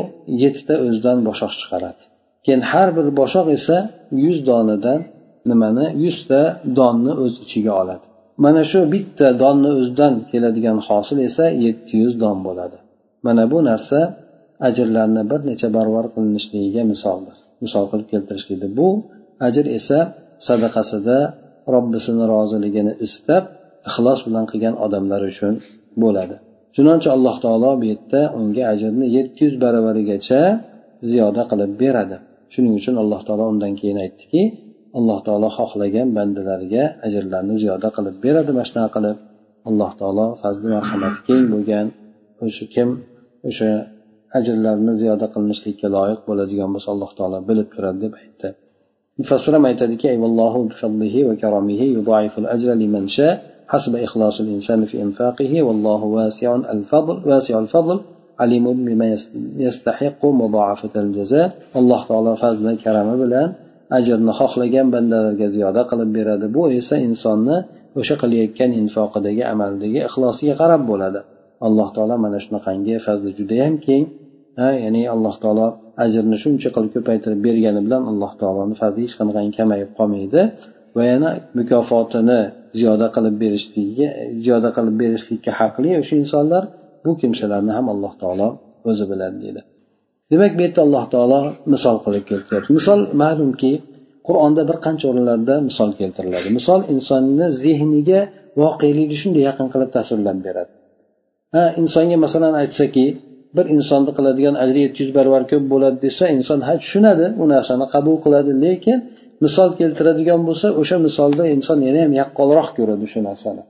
yettita 0.43 0.75
o'zidan 0.87 1.19
boshoq 1.28 1.52
chiqaradi 1.61 2.02
keyin 2.45 2.62
har 2.71 2.88
bir 2.97 3.07
boshoq 3.21 3.47
esa 3.59 3.76
yuz 4.25 4.38
donadan 4.50 5.00
nimani? 5.50 5.86
Yuzta 6.03 6.41
donni 6.79 7.12
o'z 7.24 7.33
ichiga 7.45 7.74
oladi. 7.81 8.05
Mana 8.43 8.62
shu 8.71 8.79
bitta 8.93 9.27
donni 9.43 9.69
o'zidan 9.79 10.13
keladigan 10.31 10.77
hosil 10.88 11.17
esa 11.29 11.45
yetti 11.65 11.93
yuz 12.01 12.13
don 12.24 12.38
bo'ladi. 12.48 12.77
Mana 13.25 13.43
bu 13.51 13.57
narsa 13.69 14.00
ajrlarni 14.67 15.24
bir 15.31 15.39
necha 15.50 15.67
barobar 15.77 16.05
qilinishligiga 16.13 16.83
misoldir. 16.91 17.38
Misol 17.63 17.86
qilib 17.91 18.07
keltirishlikdi 18.13 18.67
bu 18.79 18.88
ajr 19.48 19.65
esa 19.77 20.00
sadaqasida 20.48 21.17
robbisini 21.74 22.24
roziligini 22.33 22.93
istab 23.05 23.43
ixlos 23.89 24.19
bilan 24.27 24.45
qilgan 24.51 24.75
odamlar 24.86 25.21
uchun 25.31 25.53
bo'ladi. 26.03 26.36
Chunonchi 26.75 27.10
alloh 27.15 27.36
taolo 27.43 27.71
bu 27.81 27.86
yerda 27.91 28.21
unga 28.39 28.63
ajrni 28.74 29.07
yetti 29.17 29.39
yuz 29.45 29.55
baravarigacha 29.63 30.41
ziyoda 31.10 31.43
qilib 31.51 31.71
beradi. 31.81 32.17
Shuning 32.53 32.74
uchun 32.79 32.95
alloh 33.03 33.21
taolo 33.27 33.45
undan 33.53 33.74
keyin 33.79 33.98
aytdiki 34.05 34.41
alloh 34.99 35.19
taolo 35.26 35.49
xohlagan 35.59 36.09
bandalariga 36.16 36.85
ajrlarni 37.07 37.55
ziyoda 37.62 37.88
qilib 37.97 38.16
beradi 38.25 38.50
mana 38.57 38.66
shunaqa 38.71 38.90
qilib 38.97 39.16
alloh 39.69 39.90
taolo 40.00 40.26
fazli 40.43 40.69
marhamati 40.76 41.21
keng 41.28 41.45
bo'lgan 41.52 41.87
o'sha 42.45 42.64
kim 42.75 42.88
o'sha 43.49 43.71
ajrlarni 44.38 44.93
ziyoda 45.02 45.26
qilinishlikka 45.35 45.87
loyiq 45.97 46.21
bo'ladigan 46.28 46.69
bo'lsa 46.75 46.88
alloh 46.95 47.11
taolo 47.19 47.38
bilib 47.49 47.69
turadi 47.75 47.99
deb 48.05 48.12
aytdi 48.23 48.49
mufassir 49.21 49.52
ham 49.57 49.64
aytadiki 49.71 50.07
حسب 53.69 53.97
إخلاص 53.97 54.40
الإنسان 54.40 54.85
في 54.85 55.02
إنفاقه 55.02 55.62
والله 55.62 56.05
واسع 56.05 56.57
الفضل 56.57 57.16
واسع 57.28 57.59
الفضل 57.59 58.00
عليم 58.38 58.85
بما 58.85 59.16
يستحق 59.59 60.26
مضاعفة 60.26 61.00
الجزاء 61.00 61.52
الله 61.76 62.05
تعالى 62.09 62.37
فضل 62.37 62.76
كرمه 62.85 63.14
bilan 63.23 63.49
ajrni 63.98 64.33
xohlagan 64.39 64.88
bandalarga 64.95 65.48
ziyoda 65.55 65.81
qilib 65.91 66.10
beradi. 66.17 66.45
Bu 66.55 66.63
esa 66.79 66.95
insonni 67.07 67.57
o'sha 68.00 68.15
qilayotgan 68.21 68.71
infoqidagi 68.81 69.43
amaldagi 69.53 70.00
ixlosiga 70.07 70.55
qarab 70.62 70.81
bo'ladi. 70.91 71.19
Alloh 71.67 71.88
taolo 71.95 72.15
mana 72.25 72.38
shunaqangi 72.45 72.93
fazli 73.05 73.31
judayam 73.39 73.75
keng. 73.86 74.05
Ha 74.60 74.69
ya'ni 74.83 75.01
alloh 75.15 75.36
taolo 75.43 75.67
ajrni 76.05 76.38
shuncha 76.43 76.69
qilib 76.75 76.91
ko'paytirib 76.95 77.39
bergani 77.48 77.81
bilan 77.86 78.03
alloh 78.12 78.31
taoloni 78.41 78.75
fazli 78.81 79.01
hech 79.05 79.15
qanaqangi 79.19 79.53
kamayib 79.60 79.89
qolmaydi 79.98 80.41
va 80.95 81.03
yana 81.12 81.29
mukofotini 81.57 82.39
ziyoda 82.79 83.07
qilib 83.15 83.36
berishligiga 83.43 84.07
ziyoda 84.43 84.69
qilib 84.77 84.95
berishlikka 85.01 85.51
haqli 85.60 85.89
o'sha 86.01 86.15
insonlar 86.24 86.63
bu 87.05 87.12
kimsalarni 87.21 87.71
ham 87.77 87.86
alloh 87.93 88.13
taolo 88.21 88.48
o'zi 88.89 89.05
biladi 89.12 89.38
deydi. 89.43 89.62
Demak 90.32 90.52
bu 90.58 90.62
yerda 90.66 90.82
alloh 90.86 91.06
taolo 91.14 91.40
misol 91.74 91.98
qilib 92.06 92.24
keltiryapti 92.32 92.70
misol 92.80 93.00
ma'lumki 93.24 93.72
qur'onda 94.28 94.62
bir 94.70 94.78
qancha 94.86 95.06
o'rinlarda 95.12 95.56
misol 95.70 95.90
keltiriladi. 96.00 96.48
Misol 96.58 96.82
insonni 96.94 97.48
zehniga 97.64 98.22
voqelikni 98.62 99.18
shunday 99.22 99.44
yaqin 99.50 99.68
qilib 99.74 99.90
tasvirlab 99.98 100.38
beradi. 100.48 100.72
Ha 101.56 101.64
insonga 101.82 102.18
masalan 102.26 102.54
aytsaki 102.64 103.06
bir 103.58 103.66
insonni 103.76 104.12
qiladigan 104.18 104.56
ajri 104.64 104.80
yetti 104.86 105.00
yuz 105.04 105.12
barobar 105.18 105.44
ko'p 105.52 105.64
bo'ladi 105.74 105.98
desa 106.08 106.26
inson 106.38 106.60
ha 106.68 106.74
tushunadi 106.84 107.26
u 107.42 107.44
narsani 107.54 107.86
qabul 107.94 108.16
qiladi. 108.26 108.52
Lekin 108.66 108.98
misol 109.46 109.70
keltiradigan 109.80 110.42
bo'lsa 110.48 110.68
o'sha 110.82 110.98
misolda 111.08 111.44
inson 111.56 111.78
yana 111.88 112.00
ham 112.06 112.14
yaqqolroq 112.22 112.70
ko'radi 112.78 113.02
o'sha 113.08 113.22
narsani. 113.30 113.64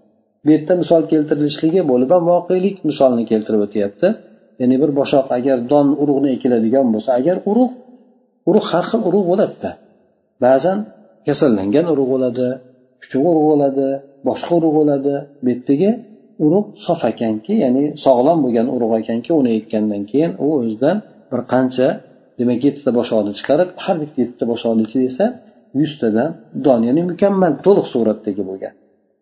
Bu 0.43 0.49
yerda 0.55 0.73
misol 0.81 1.01
keltirilishligi 1.11 1.81
bo'lib 1.91 2.09
ham 2.15 2.23
voqelik 2.33 2.75
misolni 2.89 3.23
keltirib 3.31 3.61
o'tyapti. 3.67 4.07
Ya'ni 4.61 4.75
bir 4.81 4.91
boshoq 4.99 5.27
agar 5.37 5.57
don 5.71 5.87
urug'ni 6.01 6.29
ekiladigan 6.35 6.87
bo'lsa 6.93 7.09
agar 7.19 7.37
urug' 7.51 7.73
urug' 8.49 8.67
har 8.71 8.85
xil 8.89 9.01
urug' 9.09 9.27
bo'ladida. 9.31 9.71
Ba'zan 10.45 10.77
kasallangan 11.27 11.85
urug' 11.93 12.09
bo'ladi 12.13 12.47
kuchuk 13.01 13.23
urug' 13.29 13.45
bo'ladi 13.51 13.87
boshqa 14.27 14.51
urug' 14.59 14.75
bo'ladi. 14.79 15.13
Bu 15.43 15.47
yerdagi 15.53 15.89
urug' 16.45 16.67
sof 16.85 17.01
ekanki 17.11 17.53
ya'ni 17.63 17.83
sog'lom 18.05 18.37
bo'lgan 18.45 18.67
urug' 18.75 18.93
ekanki 19.01 19.31
uni 19.39 19.51
ekkandan 19.59 20.03
keyin 20.11 20.31
u 20.45 20.47
o'zidan 20.59 20.97
bir 21.31 21.41
qancha 21.53 21.87
demak 22.39 22.59
yettita 22.67 22.91
boshoqni 22.99 23.31
chiqarib 23.39 23.69
har 23.83 23.95
bitta 24.01 24.17
yettita 24.23 24.45
boshoqni 24.51 24.81
ichida 24.87 25.03
esa 25.11 25.25
yuztadan 25.81 26.29
don 26.65 26.79
ya'ni 26.87 27.01
mukammal 27.11 27.53
to'liq 27.65 27.87
suratdagi 27.93 28.43
bo'lgan. 28.49 28.73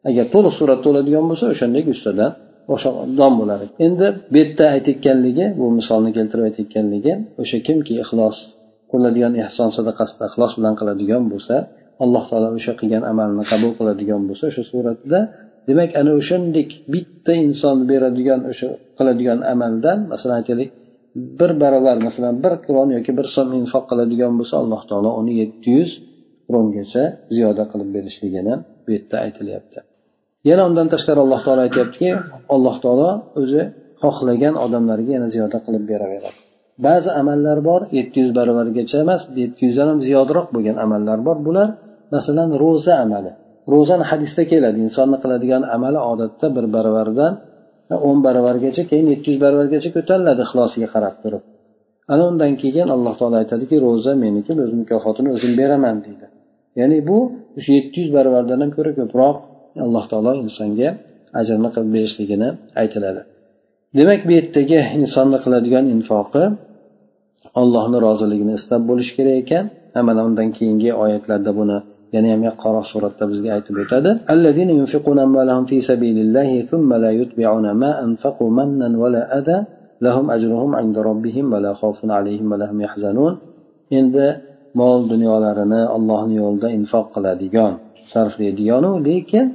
Agar 0.10 0.26
to'liq 0.34 0.54
suratda 0.60 0.86
bo'ladigan 0.90 1.26
bo'lsa 1.30 1.46
o'shanda 1.54 1.80
yuztadan 1.90 2.32
o'sha 2.74 2.90
don 3.20 3.34
bo'lar 3.40 3.60
endi 3.86 4.08
bu 4.32 4.38
yerda 4.42 4.66
aytayotganligi 4.76 5.46
bu 5.60 5.66
misolni 5.80 6.12
keltirib 6.18 6.46
aytayotganligi 6.50 7.14
o'sha 7.42 7.58
kimki 7.68 7.94
ixlos 8.04 8.38
qiladigan 8.92 9.34
ehson 9.46 9.70
sadaqasida 9.78 10.24
ixlos 10.30 10.52
bilan 10.58 10.74
qiladigan 10.80 11.24
bo'lsa 11.32 11.56
alloh 12.04 12.24
taolo 12.30 12.48
o'sha 12.58 12.74
qilgan 12.80 13.04
amalni 13.12 13.44
qabul 13.52 13.72
qiladigan 13.80 14.22
bo'lsa 14.28 14.44
o'sha 14.52 14.64
suratda 14.72 15.20
demak 15.70 15.92
ana 16.02 16.12
o'shandek 16.20 16.70
bitta 16.94 17.34
inson 17.46 17.78
beradigan 17.90 18.42
o'sha 18.52 18.68
qiladigan 18.98 19.40
amaldan 19.54 20.00
masalan 20.12 20.36
aytaylik 20.42 20.70
bir 21.40 21.52
barobar 21.62 21.98
masalan 22.08 22.36
bir 22.44 22.54
kron 22.66 22.90
yoki 22.98 23.12
bir 23.20 23.28
so'm 23.36 23.50
infoq 23.62 23.84
qiladigan 23.92 24.34
bo'lsa 24.40 24.56
alloh 24.64 24.82
taolo 24.90 25.10
uni 25.22 25.34
yetti 25.42 25.70
yuz 25.78 25.92
krongacha 26.48 27.04
ziyoda 27.36 27.64
qilib 27.72 27.90
berishligini 27.96 28.54
bu 28.84 28.90
yerda 28.96 29.16
aytilyapti. 29.26 29.80
Yana 30.50 30.64
undan 30.70 30.88
tashqari 30.94 31.20
alloh 31.26 31.40
taolo 31.46 31.62
aytyaptiki 31.68 32.10
alloh 32.56 32.76
taolo 32.84 33.10
o'zi 33.42 33.62
xohlagan 34.04 34.56
odamlarga 34.66 35.12
yana 35.18 35.28
ziyoda 35.34 35.58
qilib 35.66 35.84
beraveradi. 35.92 36.40
Ba'zi 36.86 37.10
amallar 37.22 37.58
bor 37.70 37.82
yetti 37.98 38.18
yuz 38.24 38.32
barobargacha 38.40 38.98
emas 39.06 39.22
yetti 39.44 39.62
yuzdan 39.68 39.88
ham 39.92 40.00
ziyodroq 40.08 40.48
bo'lgan 40.56 40.76
amallar 40.86 41.20
bor. 41.28 41.38
Bular 41.48 41.70
masalan 42.16 42.50
ro'za 42.64 42.94
amali. 43.06 43.32
Ro'zani 43.74 44.06
hadisda 44.12 44.44
keladi. 44.52 44.78
Insonni 44.88 45.18
qiladigan 45.24 45.64
amali 45.76 46.00
odatda 46.12 46.48
bir 46.56 46.66
barobardan 46.76 47.34
o'n 48.10 48.18
barobargacha 48.26 48.84
keyin 48.90 49.08
yetti 49.14 49.28
yuz 49.32 49.40
barobargacha 49.44 49.90
ko'tariladi 49.96 50.42
ixlosiga 50.48 50.88
qarab 50.96 51.16
turib. 51.24 51.44
Ana 52.14 52.24
undan 52.32 52.52
keyin 52.62 52.88
alloh 52.96 53.14
taolo 53.20 53.36
aytadiki 53.44 53.76
ro'za 53.86 54.12
meniki 54.24 54.52
o'z 54.66 54.74
mukofotini 54.82 55.30
o'zim 55.36 55.54
beraman 55.60 55.96
deydi. 56.06 56.26
Ya'ni 56.80 56.98
bu 57.10 57.18
o'sha 57.58 57.72
yetti 57.78 57.98
yuz 58.04 58.12
barobardan 58.18 58.60
ham 58.64 58.72
ko'ra 58.78 58.92
ko'proq 59.00 59.38
alloh 59.85 60.05
taolo 60.11 60.33
insonga 60.45 60.91
ajrni 61.41 61.69
qilib 61.75 61.91
berishligini 61.97 62.49
aytiladi 62.83 63.23
demak 63.99 64.21
bu 64.27 64.33
yerdagi 64.39 64.81
insonni 65.01 65.39
qiladigan 65.45 65.85
infoqi 65.95 66.45
allohni 67.61 67.99
roziligini 68.07 68.53
istab 68.59 68.81
bo'lishi 68.91 69.13
kerak 69.19 69.37
ekan 69.43 69.65
mana 70.09 70.21
undan 70.29 70.49
keyingi 70.57 70.91
oyatlarda 71.05 71.53
buni 71.59 71.79
yana 72.15 72.29
ham 72.35 72.43
yaqqonroq 72.49 72.87
suratda 72.93 73.25
bizga 73.31 73.51
aytib 73.57 73.77
o'tadi 73.83 74.11
الذين 74.35 74.71
ينفقون 74.81 75.19
أموالهم 75.27 75.65
في 75.71 75.77
سبيل 75.91 76.17
الله 76.25 76.51
ثم 76.71 76.91
لا 77.05 77.11
يتبعون 77.21 77.67
ما 77.83 77.91
أنفقوا 78.07 78.51
منا 78.59 78.89
ولا 79.03 79.23
أذى 79.39 79.59
لهم 80.07 80.27
أجرهم 80.37 80.71
عند 80.81 80.97
ربهم 81.09 81.47
ولا 81.55 81.73
خوف 81.81 81.99
عليهم 82.19 82.47
ولا 82.53 82.67
هم 82.71 82.79
يحزنون 82.87 83.35
endi 83.99 84.27
mol 84.81 85.01
dunyolarini 85.13 85.83
allohni 85.97 86.35
yo'lida 86.43 86.69
infoq 86.79 87.07
qiladigan 87.15 87.73
sarflaydiganu 88.13 88.91
lekin 89.09 89.47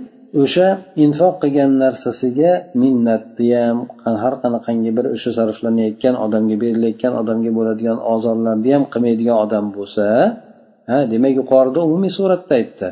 o'sha 0.43 0.69
infoq 1.05 1.35
qilgan 1.43 1.71
narsasiga 1.85 2.53
minnatni 2.83 3.49
ham 3.61 3.79
har 4.23 4.35
qanaqangi 4.43 4.91
bir 4.97 5.07
o'sha 5.15 5.31
sarflanayotgan 5.39 6.15
odamga 6.25 6.57
berilayotgan 6.63 7.13
odamga 7.21 7.51
bo'ladigan 7.59 7.99
ozorlarni 8.15 8.71
ham 8.77 8.85
qilmaydigan 8.93 9.37
odam 9.45 9.67
bo'lsa 9.77 10.05
ha 10.91 10.99
demak 11.13 11.33
yuqorida 11.41 11.81
umumiy 11.89 12.13
suratda 12.19 12.53
aytdi. 12.61 12.89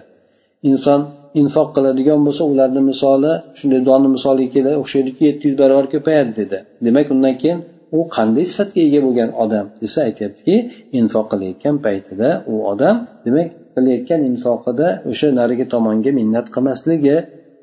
Inson 0.71 1.01
infoq 1.41 1.69
qiladigan 1.77 2.21
bo'lsa 2.27 2.43
ularni 2.53 2.83
misoli 2.91 3.33
shunday 3.59 3.81
donni 3.89 4.09
misoliga 4.17 4.51
keladi 4.57 4.77
o'xshaydiki 4.83 5.23
yetti 5.29 5.43
yuz 5.49 5.57
barobar 5.63 5.87
ko'payadi 5.95 6.33
dedi. 6.41 6.59
Demak 6.87 7.07
undan 7.15 7.35
keyin 7.43 7.59
u 7.97 7.99
qanday 8.17 8.45
sifatga 8.53 8.81
ega 8.89 9.01
bo'lgan 9.07 9.31
odam 9.45 9.67
desa 9.83 9.99
aytyaptiki 10.09 10.57
infoq 11.01 11.27
qilayotgan 11.33 11.77
paytida 11.87 12.29
u 12.53 12.55
odam 12.73 12.97
demak 13.27 13.49
qilayotgan 13.75 14.21
infoqida 14.31 14.89
o'sha 15.11 15.29
narigi 15.39 15.67
tomonga 15.75 16.11
minnat 16.19 16.47
qilmasligi 16.55 17.17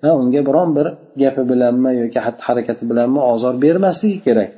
va 0.04 0.12
unga 0.22 0.42
biron 0.48 0.70
bir 0.78 0.88
gapi 1.22 1.42
bilanmi 1.52 1.92
yoki 2.02 2.20
xatti 2.26 2.42
harakati 2.48 2.84
bilanmi 2.90 3.22
ozor 3.34 3.54
bermasligi 3.64 4.20
kerak. 4.28 4.50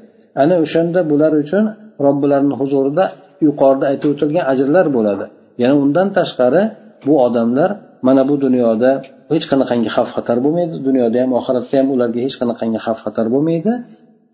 Ana 0.43 0.55
o'shanda 0.63 0.99
bular 1.11 1.31
uchun 1.43 1.63
robbilarini 2.05 2.55
huzurida 2.61 3.05
yuqorida 3.45 3.85
aytib 3.91 4.09
o'tilgan 4.13 4.45
ajrlar 4.51 4.85
bo'ladi. 4.95 5.25
Yana 5.61 5.75
undan 5.83 6.07
tashqari 6.17 6.61
bu 7.05 7.13
odamlar 7.25 7.69
mana 8.07 8.21
bu 8.29 8.35
dunyoda 8.45 8.91
hech 9.33 9.45
qanaqangi 9.51 9.89
xavf 9.95 10.09
xatar 10.15 10.37
bo'lmaydi 10.45 10.75
dunyoda 10.87 11.17
ham 11.23 11.31
oxiratda 11.39 11.75
ham 11.79 11.87
ularga 11.95 12.19
hech 12.25 12.35
qanaqangi 12.41 12.79
xavf 12.85 12.99
xatar 13.05 13.27
bo'lmaydi. 13.33 13.71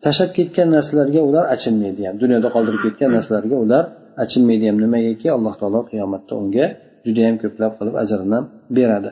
Tashlab 0.06 0.32
ketgan 0.38 0.68
narsalarga 0.76 1.22
ular 1.30 1.44
achinmaydi 1.56 2.02
ham 2.08 2.16
dunyoda 2.24 2.48
qoldirib 2.56 2.82
ketgan 2.86 3.10
narsalarga 3.16 3.56
ular 3.66 3.84
achinmaydi 4.24 4.66
ham. 4.70 4.78
Nimagaki 4.86 5.28
alloh 5.38 5.54
taolo 5.60 5.82
qiyomatda 5.90 6.34
unga 6.42 6.66
judayam 7.08 7.36
ko'plab 7.44 7.72
qilib 7.80 7.96
ajrini 8.04 8.40
beradi 8.78 9.12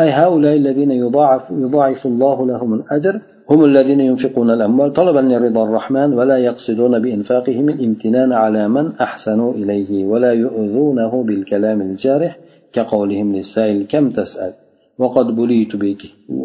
أي 0.00 0.10
هؤلاء 0.10 0.56
الذين 0.56 0.90
يضاعف, 0.90 1.50
يضاعف 1.50 2.06
الله 2.06 2.46
لهم 2.46 2.74
الأجر 2.74 3.20
هم 3.50 3.64
الذين 3.64 4.00
ينفقون 4.00 4.50
الأموال 4.50 4.92
طلبا 4.92 5.20
لرضا 5.20 5.64
الرحمن 5.64 6.12
ولا 6.12 6.36
يقصدون 6.36 6.98
بإنفاقهم 6.98 7.68
الامتنان 7.68 8.32
على 8.32 8.68
من 8.68 8.92
أحسنوا 8.96 9.52
إليه 9.52 10.06
ولا 10.06 10.32
يؤذونه 10.32 11.22
بالكلام 11.22 11.80
الجارح 11.80 12.38
كقولهم 12.72 13.36
للسائل 13.36 13.84
كم 13.84 14.10
تسأل؟ 14.10 14.52
وقد 14.98 15.26
بليت 15.36 15.76
بك 15.76 16.02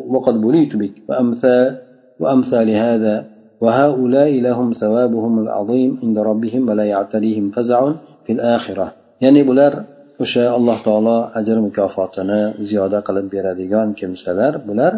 وقد 0.07 0.33
بليت 0.41 0.75
بك 0.75 0.91
وأمثال 1.09 1.77
وأمثال 2.19 2.69
هذا 2.69 3.25
وهؤلاء 3.61 4.41
لهم 4.41 4.73
ثوابهم 4.73 5.39
العظيم 5.39 5.99
عند 6.03 6.19
ربهم 6.19 6.69
ولا 6.69 6.83
يعتريهم 6.83 7.51
فزع 7.51 7.91
في 8.25 8.33
الآخرة. 8.33 8.93
يعني 9.21 9.43
بلار 9.43 9.83
o'sha 10.23 10.45
alloh 10.57 10.77
taolo 10.87 11.17
ajr 11.39 11.57
mukofotini 11.67 12.41
ziyoda 12.67 12.99
qilib 13.07 13.27
beradigan 13.35 13.87
kimsalar 13.99 14.53
bular 14.69 14.93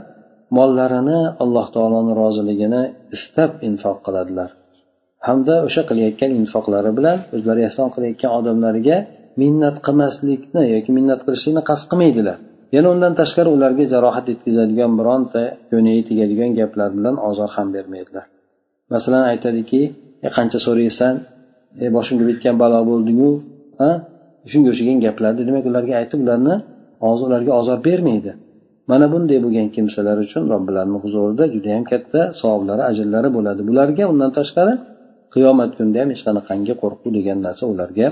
mollarini 0.57 1.19
alloh 1.43 1.67
taoloni 1.75 2.13
roziligini 2.21 2.81
istab 3.15 3.51
infoq 3.69 3.97
qiladilar. 4.05 4.49
Hamda 5.27 5.55
o'sha 5.67 5.81
qilayotgan 5.89 6.31
infoqlari 6.39 6.91
bilan 6.97 7.17
o'zlari 7.35 7.61
ehson 7.69 7.87
qilayotgan 7.95 8.31
odamlarga 8.39 8.97
minnat 9.41 9.75
qilmaslikni 9.85 10.63
yoki 10.75 10.91
minnat 10.97 11.19
qilishlikni 11.25 11.61
qasd 11.69 11.85
qilmaydilar. 11.91 12.37
Yana 12.75 12.87
undan 12.93 13.13
tashqari 13.19 13.49
ularga 13.55 13.85
jarohat 13.93 14.25
yetkazadigan 14.31 14.91
bironta 14.99 15.41
ko'ngliga 15.69 16.03
tegadigan 16.09 16.51
gaplar 16.59 16.89
bilan 16.97 17.15
ozor 17.29 17.49
ham 17.55 17.67
bermaydilar. 17.75 18.25
Masalan 18.93 19.23
aytadiki 19.31 19.81
e, 20.25 20.27
qancha 20.35 20.59
so'raysan? 20.65 21.13
E, 21.83 21.85
boshimga 21.95 22.25
bitgan 22.31 22.55
balo 22.63 22.79
bo'ldiyu 22.89 23.29
shunga 24.50 24.68
o'xshagan 24.72 24.98
gaplarni 25.06 25.42
demak 25.48 25.64
ularga 25.70 25.94
aytib 26.00 26.18
ularni 26.24 26.54
hozir 27.04 27.24
ularga 27.30 27.52
ozor 27.60 27.78
bermaydi 27.88 28.32
mana 28.90 29.06
bunday 29.12 29.38
bo'lgan 29.44 29.68
kimsalar 29.76 30.16
uchun 30.24 30.42
robbilarni 30.52 30.98
huzurida 31.04 31.44
judayam 31.54 31.84
katta 31.92 32.20
savoblari 32.40 32.82
ajrlari 32.90 33.28
bo'ladi 33.36 33.62
bularga 33.68 34.04
undan 34.12 34.30
tashqari 34.38 34.74
qiyomat 35.34 35.70
kunida 35.76 35.98
ham 36.02 36.08
hech 36.14 36.22
qanaqangi 36.26 36.72
qo'rquv 36.82 37.08
degan 37.18 37.38
narsa 37.46 37.64
ularga 37.72 38.06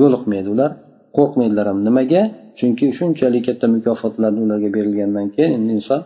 yo'liqmaydi 0.00 0.48
ular 0.54 0.70
qo'rqmaydilar 1.16 1.66
ham 1.70 1.78
nimaga 1.88 2.22
chunki 2.58 2.86
shunchalik 2.98 3.42
katta 3.48 3.66
mukofotlarni 3.74 4.40
ularga 4.46 4.68
berilgandan 4.76 5.26
keyin 5.34 5.52
endi 5.58 5.70
inson 5.78 6.00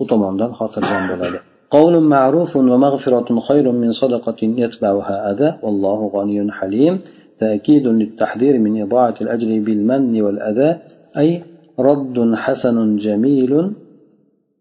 u 0.00 0.04
tomondan 0.10 0.50
xotirjam 0.58 1.04
bo'ladi 1.12 1.40
قول 1.76 1.94
معروف 2.16 2.52
ومغفرة 2.56 3.28
خير 3.48 3.66
من 3.82 3.90
صدقة 4.02 4.40
يتبعها 4.64 5.16
أذى 5.30 5.48
والله 5.64 5.98
غني 6.14 6.38
حليم 6.58 6.94
تأكيد 7.39 7.87
للتحذير 7.87 8.59
من 8.59 8.81
إضاعة 8.81 9.15
الأجر 9.21 9.47
بالمن 9.65 10.21
والأذى 10.21 10.79
أي 11.17 11.41
رد 11.79 12.33
حسن 12.35 12.95
جميل 12.95 13.71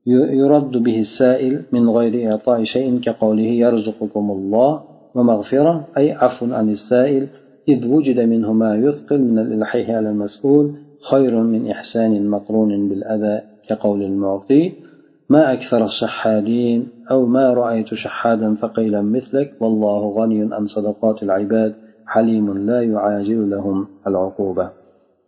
يرد 0.07 0.71
به 0.71 1.01
السائل 1.01 1.63
من 1.73 1.89
غير 1.89 2.31
إعطاء 2.31 2.63
شيء 2.63 3.01
كقوله 3.01 3.43
يرزقكم 3.43 4.31
الله 4.31 4.83
ومغفرة 5.15 5.87
أي 5.97 6.13
عفو 6.13 6.55
عن 6.55 6.69
السائل 6.69 7.27
إذ 7.69 7.89
وجد 7.89 8.21
منه 8.21 8.53
ما 8.53 8.77
يثقل 8.77 9.21
من 9.21 9.39
الإلحيح 9.39 9.91
على 9.91 10.11
المسؤول 10.11 10.75
خير 11.11 11.43
من 11.43 11.71
إحسان 11.71 12.29
مقرون 12.29 12.89
بالأذى 12.89 13.41
كقول 13.69 14.03
المعطي. 14.03 14.73
ما 15.31 15.53
أكثر 15.53 15.85
الشحادين 15.85 16.89
أو 17.11 17.27
ما 17.27 17.55
رأيت 17.55 17.95
شحادا 17.95 18.55
ثقيلا 18.55 19.03
مثلك 19.03 19.47
والله 19.61 20.09
غني 20.19 20.55
عن 20.55 20.67
صدقات 20.67 21.23
العباد. 21.23 21.75
halimun 22.13 22.59
la 22.69 22.79
yuajilu 22.93 23.45
lahum 23.55 23.79
al 24.07 24.15
uquba 24.29 24.67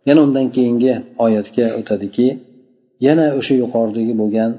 yana 0.07 0.19
undan 0.27 0.47
keyingi 0.55 0.93
oyatga 1.25 1.65
o'tadiki 1.79 2.27
yana 3.07 3.25
o'sha 3.39 3.53
yuqoridagi 3.63 4.13
bo'lgan 4.21 4.51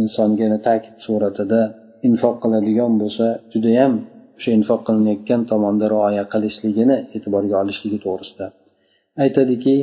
insonga 0.00 0.46
ta'kid 0.66 0.96
suratida 1.06 1.60
infoq 2.08 2.34
qiladigan 2.42 2.92
bo'lsa 3.02 3.26
judayam 3.52 3.92
o'sha 4.38 4.50
infoq 4.58 4.80
qilinayotgan 4.86 5.40
tomonda 5.50 5.86
rioya 5.94 6.24
qilishligini 6.32 6.96
e'tiborga 7.16 7.54
olishligi 7.62 7.98
to'g'risida. 8.04 8.46
Aytadiki 9.24 9.76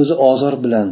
o'zi 0.00 0.14
ozor 0.30 0.54
bilan 0.64 0.88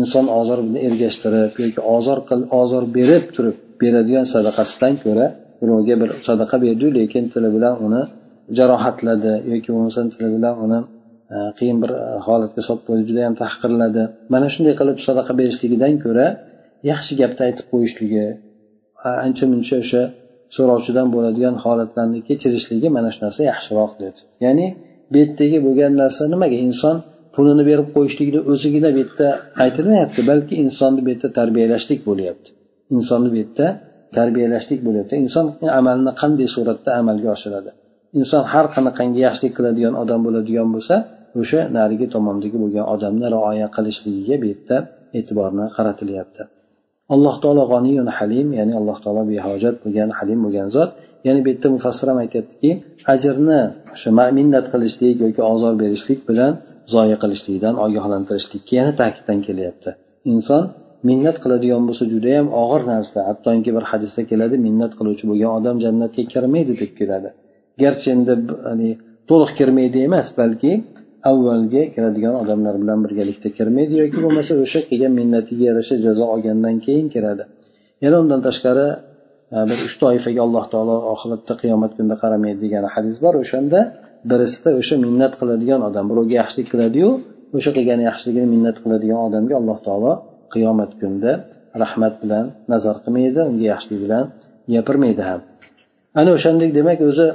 inson 0.00 0.26
ozor 0.40 0.58
bilan 0.66 0.80
ergashtirib 0.88 1.52
yoki 1.62 1.80
ozor 1.96 2.18
ozor 2.62 2.84
berib 2.96 3.24
turib 3.34 3.56
beradigan 3.80 4.26
sadaqasidan 4.34 4.94
ko'ra 5.04 5.26
birovga 5.60 5.94
bir 6.02 6.10
sadaqa 6.28 6.56
berdiyu 6.64 6.90
lekin 6.98 7.24
tili 7.32 7.48
bilan 7.56 7.74
uni 7.86 8.02
jarohatladi 8.58 9.32
yoki 9.52 9.68
bo'lmasam 9.74 10.06
tili 10.12 10.28
bilan 10.36 10.54
uni 10.64 10.78
e, 11.34 11.36
qiyin 11.58 11.78
bir 11.82 11.90
e, 12.02 12.04
holatga 12.26 12.60
solib 12.68 12.82
qo'ydi 12.88 13.02
judayam 13.10 13.34
tahqirladi. 13.42 14.02
Mana 14.34 14.46
shunday 14.54 14.74
qilib 14.80 14.98
sadaqa 15.06 15.32
berishligidan 15.40 15.94
ko'ra 16.04 16.26
yaxshi 16.90 17.12
gapni 17.20 17.42
aytib 17.48 17.66
qo'yishligi 17.72 18.26
ancha 19.26 19.44
muncha 19.52 19.74
o'sha 19.82 20.02
so'rovchidan 20.56 21.06
bo'ladigan 21.14 21.54
holatlarni 21.64 22.20
kechirishligi 22.28 22.88
mana 22.96 23.08
shu 23.14 23.20
narsa 23.24 23.40
yaxshiroq 23.50 23.92
dedi. 24.02 24.20
Ya'ni 24.44 24.66
bu 25.10 25.16
yerdagi 25.22 25.58
bo'lgan 25.66 25.92
narsa 26.02 26.22
nimaga? 26.34 26.56
Inson 26.68 26.96
pulini 27.34 27.64
berib 27.70 27.88
qo'yishlikni 27.96 28.40
o'zigina 28.52 28.88
bu 28.94 28.98
yerda 29.02 29.28
aytilmayapti 29.64 30.20
balki 30.30 30.54
insonni 30.64 31.00
bu 31.04 31.08
yerda 31.12 31.28
tarbiyalashlik 31.38 32.00
bo'lyapti. 32.08 32.48
Insonni 32.96 33.28
bu 33.34 33.36
yerda 33.42 33.66
tarbiyalashlik 34.16 34.80
bo'lyapti. 34.86 35.14
Inson 35.24 35.46
amalni 35.80 36.12
qanday 36.22 36.48
suratda 36.54 36.90
amalga 37.00 37.28
oshiradi? 37.36 37.70
Inson 38.20 38.42
har 38.52 38.66
qanaqangi 38.74 39.20
yaxshilik 39.26 39.52
qiladigan 39.58 39.94
odam 40.02 40.20
bo'ladigan 40.26 40.68
bo'lsa 40.74 40.96
o'sha 41.40 41.60
narigi 41.78 42.06
tomondagi 42.14 42.56
bo'lgan 42.62 42.86
odamni 42.94 43.26
rioya 43.34 43.66
qilishligiga 43.76 44.36
bu 44.42 44.46
yerda 44.52 44.76
e'tiborni 45.18 45.66
qaratilyapti. 45.76 46.42
Alloh 47.14 47.34
taolo 47.42 47.62
g'oniyun 47.72 48.08
halim 48.16 48.48
ya'ni 48.58 48.74
alloh 48.80 48.98
taolo 49.04 49.22
behojat 49.32 49.74
bo'lgan 49.84 50.10
halim 50.18 50.38
bo'lgan 50.44 50.68
zot. 50.76 50.90
Ya'ni 51.26 51.40
bu 51.44 51.48
yerda 51.52 51.68
mufassir 51.76 52.06
ham 52.10 52.18
aytyaptiki 52.24 52.70
ajrni 53.14 53.60
o'sha 53.94 54.10
minnat 54.38 54.66
qilishlik 54.72 55.16
yoki 55.24 55.42
ozor 55.52 55.74
berishlik 55.82 56.20
bilan 56.28 56.52
zoya 56.94 57.16
qilishlikdan 57.22 57.74
ogohlantirishlikka 57.84 58.72
yana 58.80 58.92
ta'kiddan 59.00 59.38
kelyapti. 59.46 59.90
Inson 60.32 60.62
minnat 61.08 61.36
qiladigan 61.42 61.82
bo'lsa 61.88 62.04
judayam 62.12 62.46
og'ir 62.62 62.82
narsa. 62.92 63.18
Hattoki 63.28 63.70
bir 63.76 63.84
hadisda 63.90 64.22
keladi 64.30 64.56
minnat 64.66 64.92
qiluvchi 64.98 65.24
bo'lgan 65.30 65.50
odam 65.58 65.76
jannatga 65.84 66.22
kirmaydi 66.32 66.72
deb 66.82 66.92
keladi. 67.00 67.30
Garchi 67.82 68.08
endi 68.14 68.34
to'liq 69.30 69.50
kirmaydi 69.58 69.98
emas 70.08 70.28
balki 70.40 70.72
avvalgi 71.30 71.82
kiradigan 71.94 72.34
odamlar 72.42 72.74
bilan 72.82 72.98
birgalikda 73.04 73.48
kirmaydi 73.58 73.94
yoki 74.02 74.18
bo'lmasa 74.24 74.52
o'sha 74.64 74.80
qilgan 74.90 75.12
minnatiga 75.20 75.64
yarasha 75.70 75.96
jazo 76.06 76.24
olgandan 76.34 76.76
keyin 76.86 77.06
kiradi. 77.14 77.44
Yana 78.04 78.16
undan 78.22 78.40
tashqari 78.46 78.86
e, 79.54 79.56
bir 79.70 79.78
uch 79.86 79.94
toifaga 80.02 80.40
alloh 80.46 80.64
taolo 80.72 80.96
oxiratda 81.14 81.54
qiyomat 81.62 81.92
kunida 81.96 82.16
qaramaydi 82.22 82.58
degan 82.64 82.84
hadis 82.94 83.16
bor. 83.24 83.34
O'shanda 83.42 83.80
birisida 84.30 84.70
o'sha 84.80 84.94
minnat 85.04 85.32
qiladigan 85.40 85.80
odam 85.88 86.04
birovga 86.10 86.34
yaxshilik 86.40 86.68
qiladiyu 86.72 87.10
o'sha 87.56 87.70
qilgan 87.76 88.00
yaxshiligini 88.08 88.48
minnat 88.54 88.76
qiladigan 88.82 89.20
odamga 89.28 89.54
alloh 89.60 89.78
taolo 89.86 90.12
qiyomat 90.54 90.90
kunida 91.00 91.32
rahmat 91.82 92.14
bilan 92.22 92.44
nazar 92.72 92.96
qilmaydi 93.04 93.40
unga 93.50 93.64
yaxshilik 93.72 94.00
bilan 94.04 94.24
gapirmaydi 94.74 95.22
ham. 95.28 95.40
Ana 96.20 96.30
o'shandek 96.36 96.70
demak 96.78 96.98
o'zi 97.10 97.26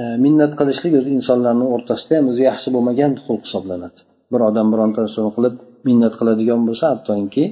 E, 0.00 0.02
minnat 0.24 0.52
qilishlik 0.60 0.92
o'zi 0.98 1.10
insonlarni 1.18 1.66
o'rtasida 1.74 2.14
ham 2.18 2.26
o'zi 2.32 2.42
yaxshi 2.50 2.68
bo'lmagan 2.74 3.12
xulq 3.24 3.42
hisoblanadi. 3.46 3.98
Bir 4.32 4.40
odam 4.48 4.66
birontasini 4.72 5.30
qilib 5.36 5.54
minnat 5.88 6.14
qiladigan 6.20 6.60
bo'lsa 6.68 6.84
hattoki 6.92 7.44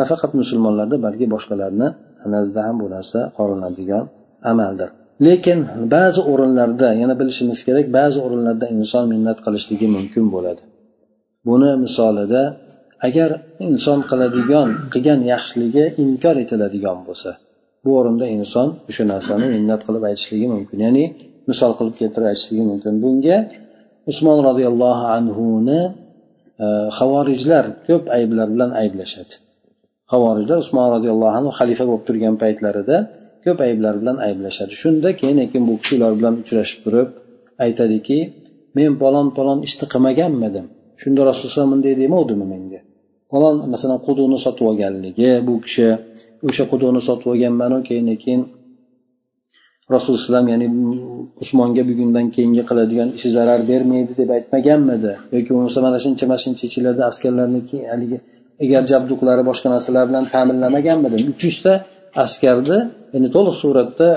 nafaqat 0.00 0.32
musulmonlarda 0.40 0.96
balki 1.06 1.26
boshqalarni 1.34 1.88
nazdida 2.34 2.60
ham 2.66 2.76
bu 2.82 2.86
narsa 2.96 3.18
qorinadigan 3.38 4.04
amaldir. 4.52 4.88
Lekin 5.26 5.58
ba'zi 5.94 6.20
o'rinlarda 6.32 6.88
yana 7.02 7.14
bilishimiz 7.20 7.58
kerak 7.66 7.86
ba'zi 7.98 8.18
o'rinlarda 8.26 8.66
inson 8.76 9.04
minnat 9.12 9.38
qilishligi 9.44 9.86
mumkin 9.96 10.24
bo'ladi. 10.34 10.62
Buni 11.48 11.70
misolida 11.84 12.42
agar 13.08 13.30
inson 13.66 13.98
qiladigan 14.10 14.68
qilgan 14.92 15.20
yaxshiligi 15.32 15.84
inkor 16.04 16.36
etiladigan 16.44 16.98
bo'lsa 17.08 17.30
bu 17.84 17.90
o'rinda 18.00 18.26
inson 18.38 18.68
o'sha 18.90 19.04
narsani 19.12 19.46
minnat 19.56 19.80
qilib 19.86 20.02
aytishligi 20.10 20.46
mumkin. 20.54 20.78
Ya'ni 20.86 21.04
misol 21.50 21.72
qilib 21.78 21.94
keltirib 22.00 22.26
aytishligi 22.32 22.64
mumkin. 22.70 22.94
Bunga 23.04 23.36
usmon 24.10 24.38
roziyallohu 24.48 25.04
anhuni 25.18 25.80
e, 26.64 26.66
havorijlar 26.98 27.64
ko'p 27.88 28.04
ayblar 28.18 28.46
bilan 28.54 28.70
ayblashadi. 28.82 29.34
Havorijlar 30.12 30.58
usmon 30.64 30.86
roziyallohu 30.94 31.34
anhu 31.38 31.50
xalifa 31.58 31.84
bo'lib 31.90 32.04
turgan 32.08 32.34
paytlarida 32.42 32.96
ko'p 33.44 33.58
ayblar 33.68 33.94
bilan 34.00 34.16
ayblashadi. 34.28 34.72
Shunda 34.82 35.08
keyin 35.20 35.38
keyin 35.50 35.64
bu 35.70 35.74
kishi 35.80 35.92
ular 35.98 36.12
bilan 36.18 36.34
uchrashib 36.42 36.78
turib 36.84 37.08
aytadiki 37.64 38.18
men 38.78 38.92
palon 39.02 39.26
palon 39.38 39.58
ishni 39.66 39.86
qilmaganmidim. 39.92 40.66
Shunda 41.02 41.20
rasululloh 41.30 41.66
bunday 41.72 41.94
demovdimi 42.04 42.46
menga? 42.54 42.80
Palon 43.32 43.54
masalan 43.72 43.98
quduqni 44.06 44.38
sotib 44.44 44.64
olganligi 44.70 45.30
bu 45.48 45.54
kishi 45.64 45.88
o'sha 46.48 46.64
quduqni 46.72 47.00
sotib 47.08 47.26
olganmanu 47.32 47.78
keyin 47.88 48.06
keyin 48.22 48.42
rasululloh 49.94 50.42
ya'ni 50.52 50.66
usmonga 51.42 51.82
bugundan 51.90 52.26
keyingi 52.34 52.62
qiladigan 52.70 53.08
ishi 53.18 53.28
zarar 53.36 53.60
bermaydi 53.70 54.12
deb 54.20 54.30
aytmaganmidi? 54.36 55.12
Yoki 55.36 55.50
bo'lmasa 55.54 55.78
mana 55.86 55.98
shuncha 56.04 56.24
mana 56.30 56.40
shuncha 56.44 56.64
yillarda 56.74 57.02
askarlarni 57.10 57.60
haligi 57.92 58.18
egar 58.64 58.82
jabduqlari 58.92 59.42
boshqa 59.50 59.68
narsalar 59.74 60.04
bilan 60.10 60.24
ta'minlamaganmidi? 60.34 61.16
Uch 61.32 61.42
yuzta 61.48 61.72
askarni 62.24 62.78
endi 63.16 63.28
to'liq 63.36 63.56
suratda 63.62 64.08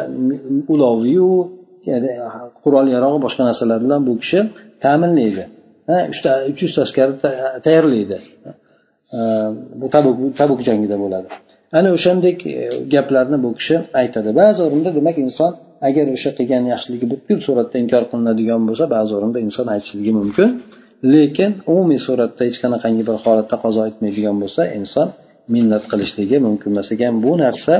uloviyu 0.73 1.29
qurol 2.63 2.87
yarog'i 2.95 3.19
boshqa 3.25 3.43
narsalar 3.49 3.77
bilan 3.85 4.01
bu 4.07 4.13
kishi 4.21 4.39
ta'minlaydi. 4.85 5.43
Uchta 6.13 6.31
uch 6.51 6.59
yuzta 6.65 6.79
askarni 6.87 7.15
tayyorlaydi. 7.65 8.17
Bu 9.79 9.87
tabuk 9.95 10.15
tabuk 10.39 10.59
jangida 10.67 10.95
bo'ladi. 11.03 11.27
Ana 11.77 11.89
o'shandek 11.95 12.37
gaplarni 12.93 13.37
bu 13.43 13.49
kishi 13.59 13.75
aytadi. 14.01 14.29
Ba'zi 14.41 14.59
o'rinda 14.67 14.89
demak 14.97 15.17
inson 15.25 15.51
agar 15.87 16.05
o'sha 16.15 16.31
qilgan 16.37 16.63
yaxshiligi 16.73 17.05
butkul 17.13 17.39
suratda 17.47 17.75
inkor 17.83 18.03
qilinadigan 18.11 18.61
bo'lsa 18.67 18.85
ba'zi 18.95 19.11
o'rinda 19.17 19.39
inson 19.47 19.67
aytishligi 19.75 20.11
mumkin. 20.19 20.49
Lekin 21.13 21.51
umumiy 21.71 21.99
suratda 22.07 22.41
hech 22.47 22.57
qanaqangi 22.63 23.03
bir 23.09 23.17
holatda 23.23 23.55
qazo 23.63 23.81
etmaydigan 23.89 24.35
bo'lsa 24.43 24.61
inson 24.79 25.07
minnat 25.53 25.83
qilishligi 25.91 26.37
mumkin 26.47 26.69
emas 26.73 26.89
ekan 26.95 27.13
bu 27.23 27.31
narsa 27.43 27.75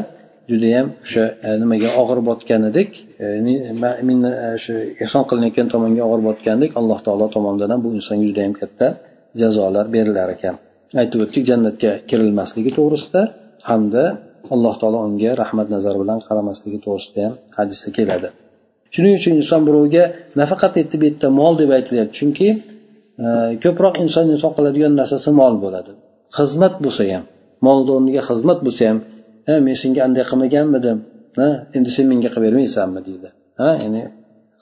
judayam 0.52 0.88
o'sha 1.06 1.26
e, 1.48 1.50
nimaga 1.62 1.90
og'ir 2.02 2.20
botganidek 2.30 2.90
e, 3.24 3.26
e, 3.26 4.14
o'sha 4.56 4.76
ehson 5.04 5.24
qilinayotgan 5.30 5.68
tomonga 5.74 6.02
og'ir 6.08 6.22
botgandek 6.30 6.72
alloh 6.80 7.00
taolo 7.06 7.28
tomonidan 7.36 7.70
ham 7.74 7.82
bu 7.86 7.90
insonga 8.00 8.26
judayam 8.32 8.54
katta 8.62 8.88
jazolar 9.42 9.86
berilar 9.96 10.30
ekan. 10.36 10.56
Aytib 11.02 11.20
o'tdik 11.26 11.44
jannatga 11.52 11.92
kirilmasligi 12.10 12.72
to'g'risida. 12.78 13.22
Hamda 13.70 14.04
alloh 14.54 14.76
taolo 14.82 15.00
unga 15.08 15.32
rahmat 15.42 15.68
nazari 15.76 15.98
bilan 16.04 16.20
qaramasligi 16.28 16.80
to'g'risida 16.86 17.22
ham 17.26 17.34
hadisda 17.58 17.90
keladi. 17.98 18.28
Shuning 18.94 19.14
uchun 19.20 19.34
inson 19.42 19.62
birovga 19.68 20.04
nafaqat 20.42 20.74
endi 20.82 20.96
bu 21.02 21.06
yerda 21.10 21.28
mol 21.40 21.54
deb 21.62 21.70
aytilyapti 21.78 22.16
chunki 22.20 22.48
e, 23.26 23.28
ko'proq 23.64 23.96
inson 24.06 24.26
inson 24.36 24.52
qiladigan 24.58 24.94
narsasi 25.02 25.30
mol 25.42 25.54
bo'ladi. 25.64 25.92
Xizmat 26.38 26.74
bo'lsa 26.84 27.04
ham 27.14 27.24
molni 27.66 27.90
o'rniga 27.96 28.22
xizmat 28.30 28.60
bo'lsa 28.66 28.84
ham 28.90 28.98
ha 29.48 29.56
men 29.66 29.76
senga 29.82 30.02
anday 30.08 30.24
qilmaganmidim 30.30 30.98
ha 31.40 31.48
endi 31.78 31.90
sen 31.96 32.06
menga 32.12 32.30
qilib 32.34 32.46
bermaysanmi? 32.48 33.00
deydi. 33.08 33.28
Ha 33.62 33.70
ya'ni 33.84 34.04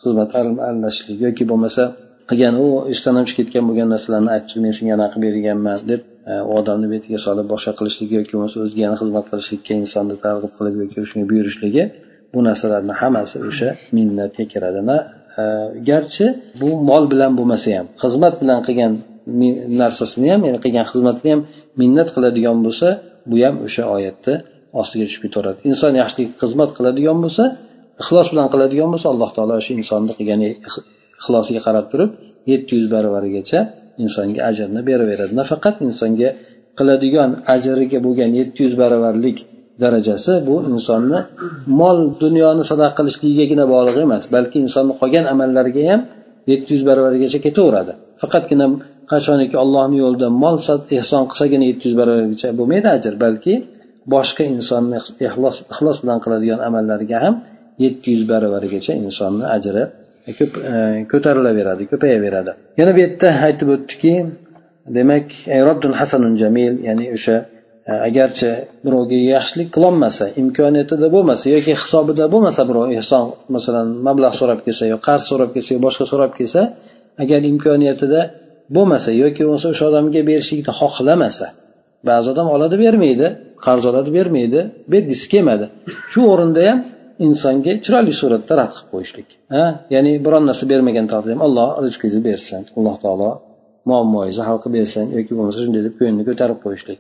xizmat 0.02 0.30
aralashishlik 0.40 1.18
yoki 1.26 1.44
bo'lmasa 1.52 1.84
qilgan 2.30 2.56
u 2.66 2.68
ishdan 2.94 3.16
chiqib 3.30 3.46
ketgan 3.48 3.64
bo'lgan 3.70 3.88
narsalarni 3.94 4.32
aytib 4.36 4.58
men 4.66 4.74
senga 4.78 4.94
anaqa 4.98 5.16
qilib 5.16 5.26
berganman 5.36 5.78
deb 5.92 6.02
Э, 6.28 6.42
u 6.50 6.52
odamni 6.60 6.88
betiga 6.94 7.20
solib 7.26 7.48
boshqa 7.54 7.72
qilishligi 7.80 8.14
yoki 8.20 8.32
bo'lmasa 8.36 8.58
o'zgani 8.66 8.96
xizmat 9.02 9.26
qilishlikka 9.32 9.74
insonni 9.84 10.16
targ'ib 10.26 10.52
qilib 10.58 10.76
yoki 10.82 11.06
shunga 11.12 11.26
buyurishligi 11.32 11.84
bu 12.34 12.40
narsalarni 12.48 12.94
hammasi 13.02 13.36
o'sha 13.50 13.70
minnatga 13.98 14.44
kiradi 14.54 14.82
э, 14.90 14.98
garchi 15.90 16.26
bu 16.62 16.70
mol 16.90 17.04
bilan 17.12 17.32
bo'lmasa 17.40 17.68
ham 17.78 17.88
xizmat 18.04 18.34
bilan 18.42 18.60
qilgan 18.68 18.94
narsasini 19.82 20.28
ham 20.34 20.42
ya'ni 20.48 20.60
qilgan 20.66 20.86
xizmatini 20.92 21.30
ham 21.34 21.42
minnat 21.82 22.08
qiladigan 22.16 22.58
bo'lsa 22.66 22.88
bu 23.30 23.36
ham 23.46 23.56
o'sha 23.68 23.84
oyatni 23.96 24.36
ostiga 24.82 25.04
tushib 25.08 25.22
ketaveradi. 25.26 25.60
Inson 25.72 25.94
yaxshilik 26.02 26.30
xizmat 26.42 26.70
qiladigan 26.78 27.18
bo'lsa 27.24 27.44
ixlos 28.02 28.28
bilan 28.32 28.48
qiladigan 28.54 28.90
bo'lsa 28.94 29.08
alloh 29.14 29.30
taolo 29.36 29.54
o'sha 29.62 29.72
insonni 29.82 30.14
qilgan 30.20 30.40
ixlosiga 31.20 31.62
qarab 31.68 31.86
turib 31.92 32.10
yetti 32.52 32.72
yuz 32.78 32.88
baravarigacha 32.94 33.60
insonga 34.04 34.42
ajrni 34.50 34.82
beraveradi. 34.90 35.34
Nafaqat 35.42 35.76
insonga 35.88 36.30
qiladigan 36.78 37.30
ajriga 37.56 38.00
bo'lgan 38.06 38.32
yetti 38.40 38.60
yuz 38.66 38.76
baravarlik 38.82 39.38
darajasi 39.84 40.34
bu 40.48 40.56
insonni 40.74 41.20
mol 41.82 41.98
dunyoni 42.24 42.64
sadaqa 42.72 42.94
qilishligigagina 43.00 43.66
bog'liq 43.74 43.98
emas 44.06 44.24
balki 44.36 44.58
insonni 44.66 44.94
qolgan 45.02 45.26
amallariga 45.34 45.84
ham 45.92 46.02
yetti 46.52 46.70
yuz 46.76 46.84
baravarigacha 46.90 47.40
ketaveradi. 47.46 47.92
Faqatgina 48.22 48.66
qachoniki 49.12 49.56
ollohni 49.64 49.98
yo'lida 50.04 50.28
mol 50.44 50.56
ehson 51.00 51.24
qilsagina 51.30 51.66
yetti 51.72 51.84
yuz 51.88 51.96
baravargacha 52.02 52.48
bo'lmaydi 52.60 52.88
ajr 52.98 53.14
balki 53.26 53.54
boshqa 54.14 54.44
insonni 54.56 54.98
ixlos 55.28 55.58
ixlos 55.74 55.98
bilan 56.04 56.20
qiladigan 56.24 56.60
amallariga 56.68 57.18
ham 57.26 57.36
yetti 57.84 58.08
yuz 58.14 58.24
baravarigacha 58.32 58.94
insonni 59.06 59.46
ajri 59.56 59.84
E, 60.30 60.32
e, 60.32 61.08
ko'tarilaveradi 61.12 61.84
ko'payaveradi. 61.92 62.52
Yana 62.80 62.92
bu 62.96 63.00
yerda 63.06 63.30
aytib 63.48 63.70
o'tdiki 63.76 64.14
demak 64.98 65.28
hasanun 66.02 66.34
jamil 66.42 66.74
ya'ni 66.88 67.06
o'sha 67.16 67.36
e, 67.90 67.92
agarchi 68.08 68.50
birovga 68.86 69.20
yaxshilik 69.34 69.70
qilolmasa 69.76 70.26
imkoniyatida 70.42 71.08
bo'lmasa 71.16 71.46
yoki 71.56 71.72
hisobida 71.82 72.26
bo'lmasa 72.34 72.62
birov 72.70 72.86
ehson 73.00 73.24
masalan 73.56 73.88
mablag' 74.08 74.36
so'rab 74.40 74.60
kelsa 74.66 74.84
yo 74.94 74.98
qarz 75.08 75.24
so'rab 75.32 75.50
kelsa 75.56 75.70
yo 75.76 75.80
boshqa 75.88 76.06
so'rab 76.12 76.32
kelsa 76.40 76.62
agar 77.24 77.40
imkoniyatida 77.52 78.22
bo'lmasa 78.76 79.10
yoki 79.24 79.42
bo'lmasa 79.46 79.68
o'sha 79.74 79.86
odamga 79.92 80.22
berishlikni 80.30 80.74
xohlamasa 80.80 81.48
ba'zi 82.10 82.28
odam 82.34 82.48
oladi 82.56 82.76
bermaydi 82.86 83.28
qarz 83.66 83.84
oladi 83.92 84.10
bermaydi 84.18 84.60
bergisi 84.94 85.26
kelmadi. 85.34 85.66
Shu 86.12 86.22
o'rinda 86.34 86.62
ham 86.70 86.80
insonga 87.26 87.74
chiroyli 87.86 88.14
suratda 88.22 88.54
rad 88.60 88.72
qilib 88.76 88.90
qo'yishlik. 88.94 89.30
Ha? 89.54 89.64
Ya'ni 89.94 90.12
biron 90.26 90.44
narsa 90.50 90.64
bermagan 90.72 91.06
taqdirda 91.12 91.36
ham 91.36 91.44
alloh 91.48 91.68
rizqingizni 91.86 92.22
bersin 92.30 92.62
alloh 92.78 92.96
taolo 93.04 93.30
muammoyingizni 93.90 94.44
hal 94.50 94.58
qilib 94.64 94.76
bersin 94.80 95.06
yoki 95.18 95.32
bo'lmasa 95.38 95.60
shunday 95.66 95.82
deb 95.88 95.96
ko'nglini 96.00 96.24
ko'tarib 96.30 96.60
qo'yishlik. 96.66 97.00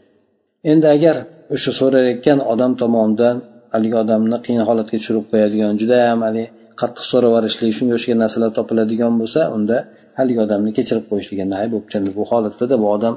Endi 0.72 0.88
agar 0.96 1.16
o'sha 1.56 1.72
so'rayotgan 1.80 2.40
odam 2.54 2.72
tomonidan 2.82 3.36
haligi 3.74 3.98
odamni 4.04 4.38
qiyin 4.46 4.64
holatga 4.70 4.96
tushirib 5.02 5.26
qo'yadigan 5.32 5.74
judayam 5.82 6.20
haligi 6.28 6.48
qattiq 6.82 7.06
so'rab 7.12 7.30
yuborishlik 7.32 7.72
shunga 7.78 7.94
o'xshagan 7.98 8.20
narsalar 8.24 8.52
topiladigan 8.58 9.14
bo'lsa 9.22 9.42
unda 9.58 9.78
haligi 10.20 10.40
odamni 10.46 10.72
kechirib 10.78 11.06
qo'yishlik 11.12 11.40
nahy 11.54 11.68
bo'lib 11.74 12.14
bu 12.18 12.24
holatda 12.32 12.76
bu 12.84 12.88
odam 12.96 13.16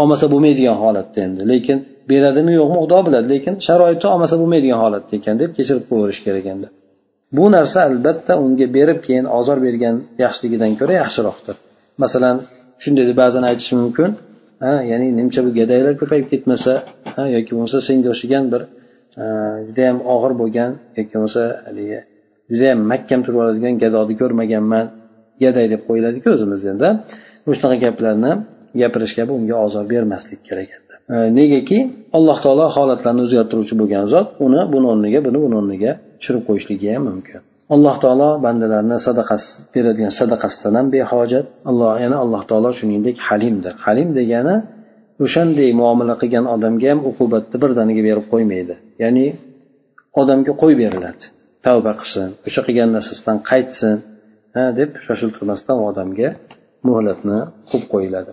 olmasa 0.00 0.24
bo'lmaydigan 0.32 0.76
holatda 0.82 1.18
endi. 1.26 1.40
Lekin 1.52 1.78
beradimi 2.10 2.52
yo'qmi 2.60 2.78
xudo 2.82 2.98
biladi. 3.06 3.26
Lekin 3.34 3.54
sharoiti 3.66 4.06
olmasa 4.14 4.34
bo'lmaydigan 4.40 4.78
holatda 4.84 5.12
ekan 5.18 5.34
deb 5.42 5.50
kechirib 5.58 5.84
qo'yaverish 5.90 6.20
kerak 6.26 6.46
endi. 6.54 6.68
Bu 7.36 7.44
narsa 7.56 7.78
albatta 7.88 8.32
unga 8.44 8.66
berib 8.76 8.98
keyin 9.06 9.26
ozor 9.38 9.58
bergan 9.66 9.96
yaxshiligidan 10.24 10.72
ko'ra 10.80 10.94
yaxshiroqdir. 11.02 11.56
Masalan 12.02 12.36
shunday 12.82 13.04
deb 13.10 13.16
ba'zan 13.22 13.42
aytish 13.50 13.70
mumkin. 13.80 14.10
Ha 14.64 14.72
ya'ni 14.90 15.08
nimcha 15.18 15.40
bu 15.46 15.50
gadaylar 15.60 15.94
ko'payib 16.00 16.26
ketmasa 16.32 16.72
ha 17.16 17.22
yoki 17.36 17.50
bo'lmasa 17.54 17.78
senga 17.88 18.08
o'xshagan 18.14 18.44
bir 18.52 18.62
judayam 19.66 19.98
og'ir 20.14 20.32
bo'lgan 20.40 20.70
yoki 20.98 21.12
bo'lmasa 21.14 21.42
haligi 21.66 22.00
judayam 22.50 22.78
mahkam 22.92 23.20
turib 23.24 23.38
oladigan 23.42 23.74
gadoni 23.82 24.14
ko'rmaganman 24.20 24.84
gaday 25.42 25.66
deb 25.72 25.82
qo'yiladiku 25.88 26.28
o'zimizda 26.36 26.68
endi. 26.74 26.88
O'shanaqa 27.50 27.78
gaplarni 27.86 28.32
gapirishga 28.82 29.22
unga 29.38 29.56
ozor 29.66 29.84
bermaslik 29.92 30.40
kerak 30.48 30.70
edi. 30.78 30.94
E, 31.14 31.16
negaki 31.40 31.78
alloh 32.18 32.38
taolo 32.44 32.66
holatlarni 32.76 33.22
o'zgartiruvchi 33.26 33.74
bo'lgan 33.80 34.04
zot 34.12 34.28
uni 34.46 34.60
buni 34.72 34.86
o'rniga 34.92 35.20
buni 35.26 35.38
buni 35.44 35.54
o'rniga 35.60 35.90
tushirib 36.18 36.42
qo'yishligi 36.48 36.86
ham 36.94 37.04
mumkin. 37.10 37.40
Alloh 37.74 37.96
taolo 38.04 38.28
bandalarni 38.44 38.96
sadaqasi 39.06 39.48
beradigan 39.74 40.12
sadaqasidan 40.20 40.74
ham 40.78 40.86
behojat. 40.94 41.46
Alloh 41.70 41.92
yana 42.04 42.16
alloh 42.24 42.42
taolo 42.50 42.70
shuningdek 42.78 43.16
halimdir. 43.26 43.72
Halim 43.84 44.08
degani 44.18 44.54
o'shanday 45.24 45.70
muomala 45.80 46.14
qilgan 46.22 46.44
odamga 46.54 46.86
ham 46.92 47.00
uqubatni 47.10 47.56
birdaniga 47.62 48.02
berib 48.08 48.26
qo'ymaydi. 48.32 48.74
Ya'ni 49.02 49.26
odamga 50.20 50.52
qo'yib 50.62 50.78
beriladi. 50.84 51.24
Tavba 51.66 51.92
qilsin 52.00 52.28
o'sha 52.46 52.60
qilgan 52.66 52.90
narsasidan 52.96 53.38
qaytsin 53.50 53.96
ha 54.54 54.64
deb 54.78 54.90
shoshiltirmasdan 55.06 55.76
u 55.82 55.84
odamga 55.90 56.28
muhlatni 56.88 57.38
qo'yib 57.70 57.86
qo'yiladi. 57.94 58.32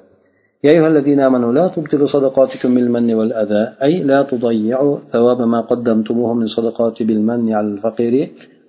يا 0.64 0.70
أيها 0.70 0.88
الذين 0.88 1.20
آمنوا 1.28 1.52
لا 1.58 1.66
تبطلوا 1.74 2.12
صدقاتكم 2.14 2.70
بالمن 2.74 3.08
والأذى 3.18 3.62
أي 3.86 3.94
لا 4.10 4.20
تضيعوا 4.30 4.98
ثواب 5.12 5.40
ما 5.42 5.60
قدمتموه 5.70 6.30
من 6.40 6.46
صدقات 6.56 7.02
بالمن 7.08 7.52
على 7.58 7.68
الفقير 7.74 8.14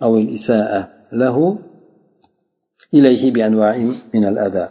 أو 0.04 0.12
الإساءة 0.17 0.82
له 1.22 1.58
إليه 2.94 3.24
بأنواع 3.34 3.76
من 4.13 4.24
الأذى 4.32 4.67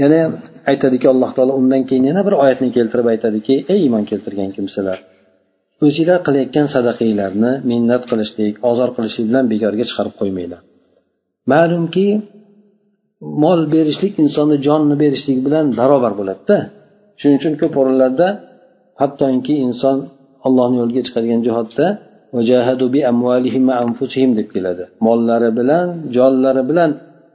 yana 0.00 0.20
aytadiki 0.70 1.06
alloh 1.12 1.30
taolo 1.36 1.52
undan 1.60 1.82
keyin 1.88 2.04
yana 2.10 2.22
bir 2.26 2.34
oyatni 2.42 2.68
keltirib 2.76 3.06
aytadiki 3.12 3.54
ey 3.72 3.78
iymon 3.84 4.04
keltirgan 4.10 4.50
kimsalar 4.56 4.98
o'zinglar 5.84 6.18
qilayotgan 6.26 6.66
sadaqanglarni 6.74 7.52
minnat 7.70 8.02
qilishlik 8.10 8.54
ozor 8.70 8.88
qilishlik 8.96 9.26
bilan 9.30 9.44
bekorga 9.52 9.84
chiqarib 9.90 10.14
qo'ymanglar 10.20 10.60
ma'lumki 11.52 12.06
mol 13.21 13.59
berishlik 13.75 14.13
insonni 14.23 14.57
jonini 14.67 14.95
berishlik 15.03 15.37
bilan 15.45 15.65
barobar 15.79 16.13
bo'ladida. 16.19 16.57
Shuning 17.19 17.37
uchun 17.41 17.53
ko'p 17.61 17.73
o'rinlarda 17.81 18.27
hattoki 19.01 19.53
inson 19.67 19.97
allohni 20.47 20.75
yo'liga 20.81 21.01
chiqadigan 21.07 21.41
jihodda 21.47 21.85
deb 24.39 24.47
keladi. 24.55 24.83
Mollari 25.07 25.49
bilan 25.59 25.87
jonlari 26.15 26.63
bilan 26.69 26.89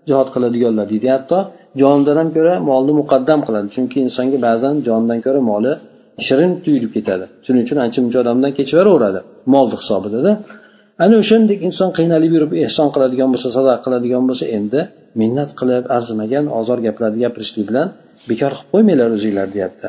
jihod 0.09 0.29
qiladiganlar 0.35 0.87
deydi. 0.93 1.09
Hatto 1.17 1.39
jonidan 1.83 2.17
ham 2.21 2.29
ko'ra 2.37 2.55
molni 2.71 2.93
muqaddam 3.01 3.41
qiladi. 3.47 3.67
Chunki 3.75 3.97
insonga 4.07 4.39
ba'zan 4.49 4.75
jondan 4.89 5.19
ko'ra 5.27 5.41
moli 5.51 5.73
shirin 6.27 6.51
tuyulib 6.65 6.93
ketadi. 6.97 7.25
Shuning 7.45 7.63
uchun 7.67 7.79
ancha 7.85 7.99
muncha 8.05 8.19
odamdan 8.25 8.51
kechiveraveradi 8.59 9.21
molni 9.53 9.75
hisobidada. 9.81 10.33
Ana 11.05 11.15
o'shandek 11.23 11.61
inson 11.69 11.91
qiynalib 11.99 12.33
yurib 12.37 12.53
ehson 12.67 12.89
qiladigan 12.95 13.29
bo'lsa 13.35 13.49
sadaqa 13.57 13.81
qiladigan 13.87 14.25
bo'lsa 14.29 14.47
endi 14.59 14.81
minnat 15.21 15.51
qilib 15.61 15.85
arzimagan 15.97 16.45
ozor 16.61 16.79
gaplarni 16.87 17.19
gapirishlik 17.25 17.65
bilan 17.71 17.89
bekor 18.31 18.53
qilib 18.57 18.71
qo'ymanglar 18.73 19.09
o'zinglar 19.17 19.49
deyapti. 19.57 19.87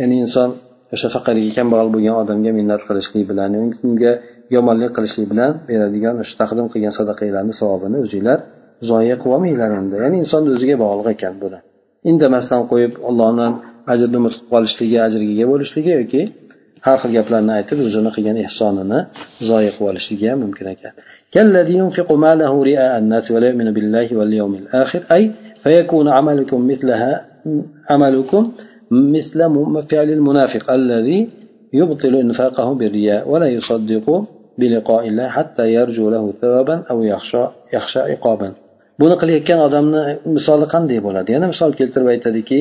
Ya'ni 0.00 0.14
inson 0.24 0.48
o'sha 0.94 1.08
faqirga 1.14 1.50
kambag'al 1.58 1.88
bo'lgan 1.94 2.16
odamga 2.22 2.50
minnat 2.58 2.82
qilishlik 2.88 3.24
bilan 3.30 3.50
unga 3.86 4.12
yomonlik 4.54 4.92
qilishlik 4.96 5.26
bilan 5.32 5.50
beradigan 5.68 6.14
o'sha 6.22 6.34
taqdim 6.42 6.66
qilgan 6.72 6.92
sadaqanglarni 6.98 7.54
savobini 7.60 7.98
o'zinglar 8.04 8.38
zoya 8.90 9.16
qilib 9.20 9.34
olmanglar 9.36 9.70
endi. 9.80 9.94
Ya'ni 10.04 10.16
insonni 10.24 10.50
o'ziga 10.56 10.76
bog'liq 10.84 11.08
ekan 11.14 11.34
buni. 11.42 11.58
Indamasdan 12.10 12.62
qo'yib 12.70 12.92
allohdan 13.08 13.52
ajrni 13.92 14.16
umid 14.20 14.32
qilib 14.34 14.48
qolishligi 14.54 14.98
ajriga 15.06 15.32
ega 15.36 15.46
bo'lishligi 15.52 15.90
yoki 15.98 16.22
har 16.86 16.96
xil 17.02 17.12
gaplarni 17.18 17.52
aytib 17.58 17.78
o'zini 17.86 18.10
qilgan 18.16 18.36
ehsonini 18.46 18.98
zoyi 19.48 19.70
qilib 19.74 19.88
olishligi 19.90 20.26
ham 20.30 20.38
mumkin 20.44 20.66
ekan 20.74 20.94
كالذي 21.34 21.74
ينفق 21.82 22.08
ماله 22.12 22.52
رئاء 22.70 22.98
الناس 23.02 23.30
ولا 23.34 23.46
يؤمن 23.50 23.68
بالله 23.76 24.08
واليوم 24.18 24.54
الآخر 24.62 25.00
أي 25.16 25.22
فيكون 25.62 26.06
عملكم 26.08 26.58
مثلها 26.70 27.12
عملكم 27.90 28.42
مثل 28.90 29.38
فعل 29.90 30.08
المنافق 30.18 30.70
الذي 30.70 31.28
يبطل 31.72 32.14
إنفاقه 32.14 32.74
بالرياء 32.74 33.28
ولا 33.28 33.46
يصدق 33.46 34.06
بلقاء 34.58 35.08
الله 35.08 35.28
حتى 35.28 35.64
يرجو 35.72 36.10
له 36.10 36.32
ثوابا 36.40 36.76
أو 36.90 37.02
يخشى 37.02 37.44
يخشى 37.74 38.00
عقابا 38.10 38.52
buni 39.00 39.14
qilayotgan 39.20 39.60
odamni 39.66 40.02
misoli 40.36 40.66
qanday 40.74 40.98
bo'ladi? 41.06 41.28
Yana 41.36 41.46
misol 41.52 41.70
keltirib 41.78 42.08
aytadiki 42.14 42.58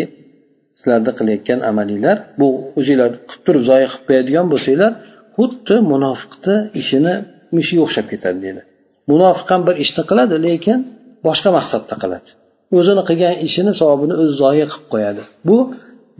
sizlarni 0.79 1.11
qilayotgan 1.19 1.59
amalinglar 1.71 2.17
bu 2.39 2.47
o'zinglar 2.79 3.09
qilib 3.29 3.41
turib 3.45 3.63
zoya 3.69 3.87
qilib 3.91 4.05
qo'yadigan 4.09 4.45
bo'lsanglar 4.53 4.91
xuddi 5.37 5.75
munofiqni 5.91 6.55
ishini 6.81 7.13
ishiga 7.63 7.81
o'xshab 7.85 8.05
ketadi 8.11 8.39
deydi. 8.45 8.61
Munofiq 9.11 9.47
ham 9.53 9.61
bir 9.67 9.75
ishni 9.83 10.03
qiladi 10.09 10.35
lekin 10.47 10.77
boshqa 11.27 11.49
maqsadda 11.57 11.95
qiladi. 12.03 12.29
O'zini 12.77 13.03
qilgan 13.09 13.35
ishini 13.47 13.73
savobini 13.79 14.15
o'zi 14.21 14.33
zoya 14.43 14.65
qilib 14.71 14.87
qo'yadi. 14.93 15.21
Bu 15.47 15.57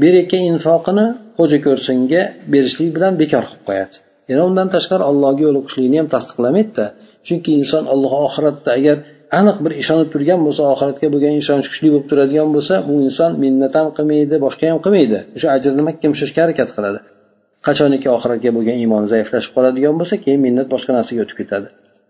berayotgan 0.01 0.43
infoqini 0.51 1.05
xo'ja 1.37 1.57
ko'rsinga 1.65 2.21
berishlik 2.53 2.89
bilan 2.95 3.13
bekor 3.21 3.43
qilib 3.49 3.63
qo'yadi. 3.69 3.95
Yana 4.29 4.43
undan 4.49 4.67
tashqari 4.75 5.03
allohga 5.11 5.41
yo'liqishlikni 5.47 5.97
ham 6.01 6.09
tasdiqlamaydida. 6.15 6.85
Chunki 7.27 7.51
inson 7.61 7.83
alloh 7.93 8.13
oxiratda 8.27 8.69
agar 8.79 8.97
aniq 9.39 9.57
bir 9.65 9.73
ishonib 9.81 10.09
turgan 10.13 10.39
bo'lsa 10.45 10.63
oxiratga 10.73 11.07
bo'lgan 11.13 11.33
ishonch 11.41 11.67
kuchli 11.71 11.89
bo'lib 11.93 12.07
turadigan 12.11 12.49
bo'lsa 12.55 12.75
bu 12.87 12.93
inson 13.07 13.31
minnat 13.43 13.73
ham 13.79 13.87
qilmaydi 13.97 14.35
boshqa 14.45 14.65
ham 14.71 14.79
qilmaydi. 14.85 15.19
O'sha 15.35 15.47
ajrni 15.55 15.83
mahkam 15.89 16.11
ushlashga 16.15 16.39
harakat 16.45 16.69
qiladi. 16.75 16.99
Qachoniki 17.67 18.07
oxiratga 18.17 18.49
bo'lgan 18.57 18.77
iymoni 18.83 19.07
zaiflashib 19.13 19.51
qoladigan 19.55 19.95
bo'lsa 19.99 20.15
keyin 20.23 20.41
minnat 20.47 20.67
boshqa 20.73 20.91
narsaga 20.97 21.21
o'tib 21.25 21.37
ketadi. 21.41 21.67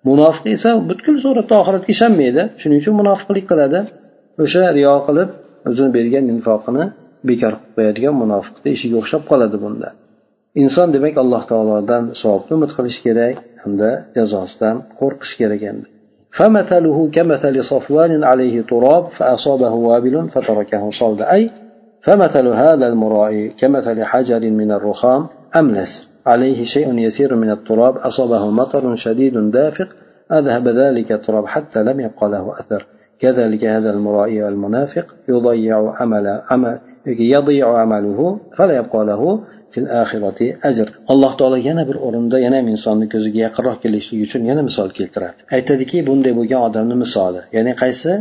Munofiq 0.09 0.45
esa 0.55 0.69
butkul 0.89 1.15
suratda 1.25 1.55
oxiratga 1.61 1.89
ishonmaydi. 1.95 2.41
Shuning 2.61 2.79
uchun 2.81 2.95
munofiqlik 3.01 3.45
qiladi. 3.51 3.79
O'sha 4.43 4.63
riyo 4.77 4.95
qilib 5.07 5.29
o'zini 5.69 5.89
bergan 5.97 6.25
infoqini 6.33 6.83
bekor 7.29 7.53
qilib 7.59 7.73
qo'yadigan 7.77 8.15
munofiqni 8.23 8.69
ishiga 8.77 8.95
o'xshab 9.01 9.23
qoladi 9.31 9.57
bunda. 9.65 9.89
Inson 10.63 10.87
demak 10.95 11.15
alloh 11.23 11.43
taolodan 11.51 12.03
savobni 12.21 12.51
umid 12.57 12.71
qilish 12.77 12.99
kerak 13.05 13.35
hamda 13.63 13.89
jazosidan 14.17 14.75
qo'rqish 14.99 15.33
kerak 15.41 15.63
endi. 15.71 15.87
فمثله 16.37 17.09
كمثل 17.13 17.63
صفوان 17.63 18.23
عليه 18.23 18.61
تراب 18.61 19.07
فأصابه 19.09 19.69
وابل 19.69 20.29
فتركه 20.29 20.89
صلدا 20.99 21.31
أي 21.31 21.51
فمثل 22.01 22.47
هذا 22.47 22.87
المرائي 22.87 23.49
كمثل 23.49 24.03
حجر 24.03 24.49
من 24.49 24.71
الرخام 24.71 25.27
أملس. 25.57 26.15
عليه 26.25 26.63
شيء 26.63 26.93
يسير 26.93 27.35
من 27.35 27.51
التراب 27.51 27.97
أصابه 27.97 28.49
مطر 28.49 28.95
شديد 28.95 29.51
دافق 29.51 29.87
أذهب 30.31 30.67
ذلك 30.67 31.11
التراب 31.11 31.45
حتى 31.45 31.83
لم 31.83 31.99
يبقى 31.99 32.29
له 32.29 32.59
أثر. 32.59 32.85
كذلك 33.19 33.65
هذا 33.65 33.91
المرائي 33.91 34.43
والمنافق 34.43 35.15
يضيع 35.29 35.93
عمل, 35.99 36.41
عمل 36.49 36.79
يضيع 37.07 37.77
عمله 37.77 38.39
فلا 38.57 38.77
يبقى 38.77 39.05
له 39.05 39.39
fil 39.75 39.87
axirati 40.01 40.47
ajr. 40.69 40.87
Alloh 41.11 41.31
taolo 41.39 41.57
yana 41.69 41.83
bir 41.89 41.97
o'rinda 42.07 42.37
yana 42.45 42.57
ham 42.61 42.67
insonni 42.75 43.07
ko'ziga 43.13 43.39
yaqinroq 43.47 43.77
kelishligi 43.83 44.23
uchun 44.27 44.41
yana 44.49 44.61
misol 44.69 44.89
keltiradi. 44.97 45.39
Aytadiki 45.57 45.97
bunday 46.09 46.33
bo'lgan 46.39 46.61
odamni 46.67 46.95
misoli 47.03 47.41
ya'ni 47.57 47.73
qaysi? 47.83 48.11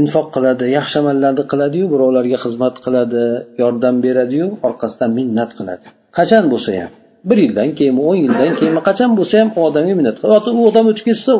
Infoq 0.00 0.26
qiladi 0.34 0.64
yaxshi 0.78 0.96
amallarni 1.02 1.44
qiladiyu 1.52 1.86
birovlarga 1.92 2.38
xizmat 2.44 2.74
qiladi 2.84 3.22
yordam 3.62 3.96
beradiyu 4.06 4.46
orqasidan 4.68 5.10
minnat 5.18 5.50
qiladi. 5.58 5.86
Qachon 6.18 6.44
bo'lsa 6.52 6.70
ham? 6.80 6.92
Bir 7.28 7.38
yildan 7.44 7.70
keyinmi 7.78 8.02
o'n 8.10 8.18
yildan 8.24 8.52
keyinmi 8.60 8.82
qachon 8.88 9.10
bo'lsa 9.18 9.34
ham 9.40 9.48
u 9.58 9.60
odamga 9.68 9.94
minnat 10.00 10.16
qiladi? 10.22 10.48
U 10.58 10.60
odam 10.70 10.84
o'tib 10.90 11.04
ketsa 11.08 11.30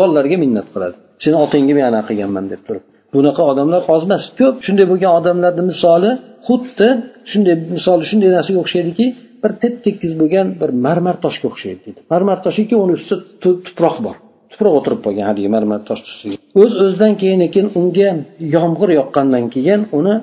bolalarga 0.00 0.36
minnat 0.44 0.68
qiladi. 0.74 0.96
Seni 1.22 1.36
otangga 1.44 1.72
men 1.78 1.84
anaqa 1.90 2.08
qilganman 2.10 2.44
deb 2.52 2.62
turib. 2.68 2.84
Bunaqa 3.14 3.42
odamlar 3.52 3.80
oz 3.94 4.02
emas. 4.08 4.22
Ko'p 4.40 4.56
shunday 4.66 4.86
bo'lgan 4.92 5.12
odamlarni 5.20 5.62
misoli 5.70 6.10
xuddi 6.46 6.88
shunday 7.30 7.54
misoli 7.76 8.04
shunday 8.10 8.30
narsaga 8.36 8.58
o'xshaydiki 8.64 9.06
bir 9.42 9.52
tep 9.62 9.74
tekis 9.86 10.12
bo'lgan 10.20 10.46
bir 10.60 10.70
marmar 10.86 11.16
toshga 11.24 11.46
o'xshaydi 11.52 11.80
deydi. 11.86 12.00
Marmar 12.12 12.38
toshiki 12.46 12.74
uni 12.84 12.92
ustida 12.98 13.50
tuproq 13.66 13.96
bor. 14.06 14.16
Tuproq 14.52 14.74
o'tirib 14.78 15.00
qolgan 15.06 15.24
haligi 15.30 15.48
marmar 15.56 15.80
tosh 15.88 16.02
ustiga 16.08 16.36
o'z 16.60 16.72
o'zidan 16.82 17.12
keyin 17.20 17.40
keyin 17.54 17.68
unga 17.80 18.10
yomg'ir 18.56 18.90
yoqqandan 18.98 19.44
keyin 19.54 19.80
uni 19.98 20.14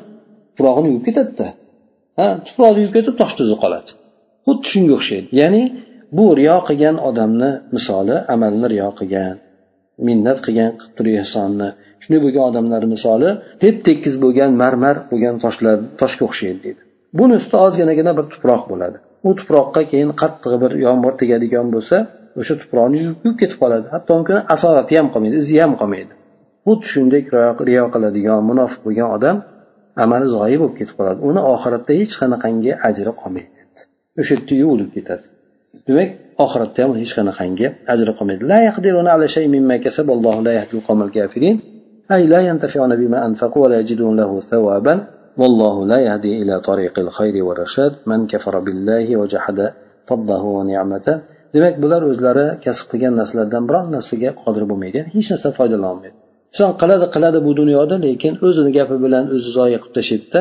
tuprog'ini 0.56 0.88
yuvib 0.92 1.06
ketadida. 1.08 1.48
Ha 2.20 2.28
tuproqni 2.48 2.80
yuvib 2.84 2.96
ketib 2.98 3.16
tosh 3.22 3.34
tuzi 3.40 3.56
qoladi. 3.64 3.90
Xuddi 4.46 4.66
shunga 4.72 4.94
o'xshaydi. 4.98 5.28
Ya'ni 5.42 5.64
bu 6.18 6.26
riyo 6.40 6.58
qilgan 6.68 6.96
odamni 7.10 7.50
misoli 7.76 8.16
amalni 8.34 8.68
riyo 8.74 8.90
qilgan 9.00 9.36
minnat 10.08 10.40
qilgan 10.46 10.72
qilib 10.80 10.94
turib 10.98 11.16
ehsonni 11.24 11.70
shunday 12.04 12.20
bo'lgan 12.26 12.44
odamlar 12.50 12.84
misoli 12.94 13.30
tep 13.64 13.76
tekis 13.88 14.16
bo'lgan 14.24 14.52
marmar 14.62 14.96
bo'lgan 15.12 15.36
toshlar 15.44 15.78
toshga 16.02 16.24
o'xshaydi 16.28 16.60
deydi. 16.66 16.82
Buni 17.20 17.34
ustida 17.40 17.58
ozginagina 17.68 18.12
bir 18.18 18.26
tuproq 18.34 18.64
bo'ladi. 18.72 18.98
U 19.28 19.30
tuproqqa 19.40 19.82
keyin 19.92 20.12
qattiq 20.22 20.54
bir 20.64 20.72
yomg'ir 20.86 21.14
tegadigan 21.22 21.68
bo'lsa 21.76 21.98
o'sha 22.40 22.54
tuproqni 22.62 22.98
yuvib 23.06 23.36
ketib 23.42 23.58
qoladi. 23.64 23.86
Hatto 23.96 24.12
mumkin 24.18 24.38
asorati 24.56 24.94
ham 25.00 25.08
qolmaydi 25.14 25.36
izi 25.44 25.56
ham 25.64 25.74
qolmaydi. 25.82 26.14
Xuddi 26.68 26.86
shunday 26.94 27.22
riyo 27.70 27.86
qiladigan 27.94 28.40
munofiq 28.50 28.82
bo'lgan 28.88 29.10
odam 29.18 29.38
amali 30.04 30.28
zoyi 30.36 30.58
bo'lib 30.62 30.76
ketib 30.80 30.96
qoladi. 31.00 31.20
Uni 31.30 31.42
oxiratda 31.54 31.92
hech 32.00 32.14
qanaqangi 32.22 32.72
ajri 32.90 33.12
qolmaydi. 33.22 33.60
O'sha 34.22 34.34
yerda 34.36 34.54
yuvilib 34.62 34.90
ketadi. 34.96 35.26
demak 35.89 36.09
oxiratda 36.45 36.81
ham 36.85 36.93
hech 37.03 37.13
qanaqangi 37.19 37.67
ajri 37.93 38.11
qolmaydi 38.19 38.43
la 38.53 38.59
yaqdiruna 38.69 39.11
ala 39.17 39.27
shay 39.35 39.45
mimma 39.55 39.77
kasab 39.85 40.07
allohu 40.17 40.41
la 40.47 40.53
yahdi 40.59 40.75
al 41.07 41.13
kafirin 41.19 41.57
أي 42.15 42.27
لا 42.27 42.41
ينتفعون 42.49 42.93
بما 42.97 43.19
أنفقوا 43.27 43.63
ولا 43.65 43.77
يجدون 43.81 44.17
له 44.21 44.41
ثوابا 44.41 44.95
والله 45.41 45.87
لا 45.87 45.99
يهدي 46.09 46.43
إلى 46.43 46.61
طريق 46.61 46.99
الخير 46.99 47.45
والرشاد 47.45 47.93
من 48.07 48.27
كفر 48.27 48.55
بالله 48.67 49.17
وجحد 49.17 49.59
فضله 50.09 50.43
ونعمته 50.57 51.17
demak 51.55 51.75
bular 51.83 52.03
o'zlari 52.11 52.47
kasb 52.65 52.85
qilgan 52.91 53.15
narsalardan 53.21 53.63
biron 53.69 53.87
narsaga 53.97 54.31
qodir 54.43 54.65
bo'lmaydi 54.71 54.97
ya'ni 55.01 55.11
hech 55.17 55.29
narsa 55.33 55.49
foydalanolmaydi 55.59 56.17
inson 56.53 56.71
qiladi 56.81 57.07
qiladi 57.15 57.39
bu 57.47 57.53
dunyoda 57.61 57.97
lekin 58.07 58.33
o'zini 58.47 58.71
gapi 58.79 58.97
bilan 59.05 59.25
o'zi 59.35 59.49
zoya 59.59 59.79
qilib 59.83 59.95
tashlaydida 59.99 60.41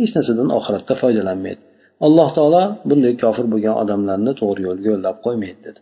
hech 0.00 0.12
narsadan 0.16 0.48
oxiratda 0.58 0.94
foydalanmaydi 1.02 1.60
Alloh 2.05 2.29
taolo 2.37 2.63
bunday 2.89 3.13
kofir 3.23 3.45
bo'lgan 3.53 3.75
odamlarni 3.83 4.31
to'g'ri 4.41 4.61
yo'lga 4.67 4.87
yo'llab 4.93 5.17
qo'ymaydi 5.25 5.59
dedi. 5.67 5.79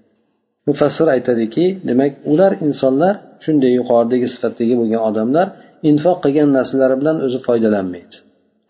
Mufassir 0.67 1.07
aytadiki 1.15 1.65
demak 1.89 2.11
ular 2.31 2.51
insonlar 2.67 3.13
shunday 3.43 3.71
yuqoridagi 3.79 4.27
sifatdagi 4.33 4.73
bo'lgan 4.81 5.01
odamlar 5.09 5.47
infoq 5.89 6.17
qilgan 6.23 6.49
narsalari 6.57 6.95
bilan 7.01 7.17
o'zi 7.25 7.39
foydalanmaydi. 7.47 8.15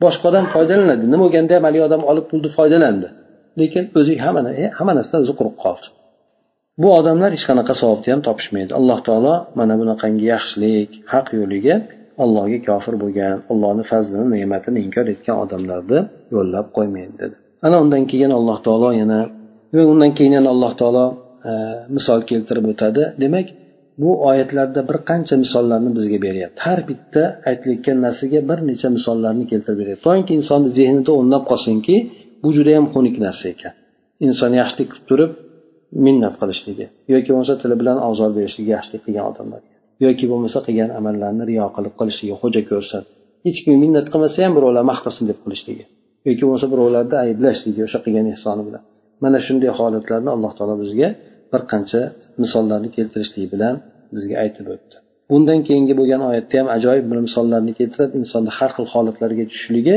Boshqa 0.03 0.25
odam 0.31 0.45
foydalanadi. 0.55 1.03
Nima 1.11 1.23
bo'lganda 1.25 1.51
ham 1.57 1.63
haligi 1.67 1.83
odam 1.89 2.01
olib 2.11 2.25
pulni 2.29 2.49
foydalandi. 2.57 3.07
Lekin 3.61 3.83
o'zi 3.99 4.13
hamma 4.25 4.41
e, 4.63 4.65
hamma 4.77 4.93
narsadan 4.97 5.21
o'zi 5.25 5.33
quruq 5.39 5.55
qoldi. 5.63 5.87
Bu 6.81 6.87
odamlar 6.99 7.29
hech 7.35 7.45
qanaqa 7.49 7.73
savobni 7.81 8.09
ham 8.13 8.21
topishmaydi. 8.27 8.71
Alloh 8.79 8.99
taolo 9.07 9.33
mana 9.59 9.73
bunaqangi 9.81 10.25
yaxshilik 10.33 10.89
haq 11.13 11.27
yo'liga 11.39 11.75
allohga 12.23 12.59
kofir 12.69 12.95
bo'lgan 13.03 13.33
allohni 13.51 13.83
fazlini 13.91 14.27
ne'matini 14.35 14.79
inkor 14.85 15.05
etgan 15.13 15.37
odamlarni 15.43 15.99
yo'llab 16.35 16.67
qo'ymaydi 16.77 17.13
dedi. 17.21 17.35
Ana 17.65 17.77
undan 17.83 18.03
keyin 18.11 18.31
alloh 18.39 18.57
taolo 18.65 18.89
yana 19.01 19.19
undan 19.93 20.11
keyin 20.17 20.33
yana 20.37 20.49
alloh 20.55 20.73
taolo 20.81 21.05
e, 21.49 21.51
misol 21.95 22.19
keltirib 22.29 22.65
o'tadi. 22.71 23.03
Demak 23.23 23.47
bu 24.01 24.09
oyatlarda 24.29 24.81
bir 24.89 24.97
qancha 25.09 25.35
misollarni 25.43 25.89
bizga 25.97 26.19
beryapti. 26.27 26.59
Har 26.67 26.79
bitta 26.89 27.23
aytilayotgan 27.49 27.97
narsaga 28.05 28.39
bir 28.49 28.59
necha 28.69 28.89
misollarni 28.97 29.43
keltirib 29.51 29.79
beryapti. 29.81 30.03
Toinki 30.09 30.33
insonni 30.39 30.69
zehnida 30.79 31.11
o'rnab 31.19 31.43
qolsinki 31.51 31.95
bu 32.43 32.49
judayam 32.57 32.85
xunuk 32.93 33.15
narsa 33.25 33.45
ekan. 33.53 33.73
Inson 34.27 34.51
yaxshilik 34.61 34.87
qilib 34.93 35.05
turib 35.11 35.31
minnat 36.05 36.35
qilishligi 36.41 36.85
yoki 37.13 37.29
bo'lmasa 37.33 37.55
tili 37.61 37.75
bilan 37.81 37.97
ozor 38.09 38.29
berishligi 38.37 38.71
yaxshilik 38.77 39.01
qilgan 39.05 39.25
odamlarga. 39.31 39.70
Yoki 40.05 40.25
bo'lmasa 40.31 40.59
qilgan 40.67 40.89
amallarni 40.99 41.43
riyo 41.51 41.65
qilib 41.75 41.93
qilishligi 41.99 42.35
xo'ja 42.41 42.61
ko'rsin 42.71 43.03
hech 43.45 43.59
kim 43.63 43.73
minnat 43.83 44.05
qilmasa 44.13 44.37
ham 44.45 44.53
birovlar 44.57 44.83
maqtasin 44.91 45.23
deb 45.31 45.39
qilishligi 45.45 45.85
yoki 46.27 46.41
bo'lmasa 46.45 46.67
birovlarni 46.73 47.15
ayblashligi 47.25 47.81
o'sha 47.87 47.99
qilgan 48.05 48.27
ehsoni 48.33 48.63
bilan. 48.67 48.83
Mana 49.23 49.37
shunday 49.45 49.71
holatlarni 49.79 50.29
alloh 50.35 50.51
taolo 50.57 50.75
bizga 50.83 51.09
bir 51.51 51.61
qancha 51.71 52.01
misollarni 52.43 52.89
keltirishlik 52.97 53.47
bilan 53.53 53.75
bizga 54.15 54.35
aytib 54.43 54.67
o'tdi. 54.73 54.95
Bundan 55.31 55.59
keyingi 55.67 55.93
bo'lgan 55.99 56.21
oyatda 56.29 56.55
ham 56.59 56.67
ajoyib 56.77 57.05
bir 57.11 57.19
misollarni 57.27 57.73
keltirib 57.79 58.11
insonni 58.19 58.51
har 58.57 58.71
xil 58.75 58.85
holatlarga 58.93 59.43
tushishligi 59.51 59.95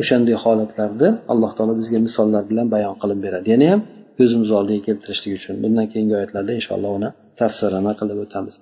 o'shanday 0.00 0.36
holatlarni 0.44 1.08
alloh 1.32 1.50
taolo 1.56 1.74
bizga 1.80 1.98
misollar 2.06 2.42
bilan 2.50 2.66
bayon 2.74 2.94
qilib 3.02 3.18
beradi. 3.26 3.46
Yana 3.54 3.66
ham 3.72 3.80
ko'zimiz 4.18 4.50
oldiga 4.58 4.80
keltirishlik 4.88 5.32
uchun 5.38 5.54
bundan 5.64 5.86
keyingi 5.92 6.14
oyatlarda 6.18 6.52
inshaalloh 6.60 6.92
uni 6.98 7.08
tafsirini 7.40 7.92
qilib 8.00 8.18
o'tamiz. 8.24 8.54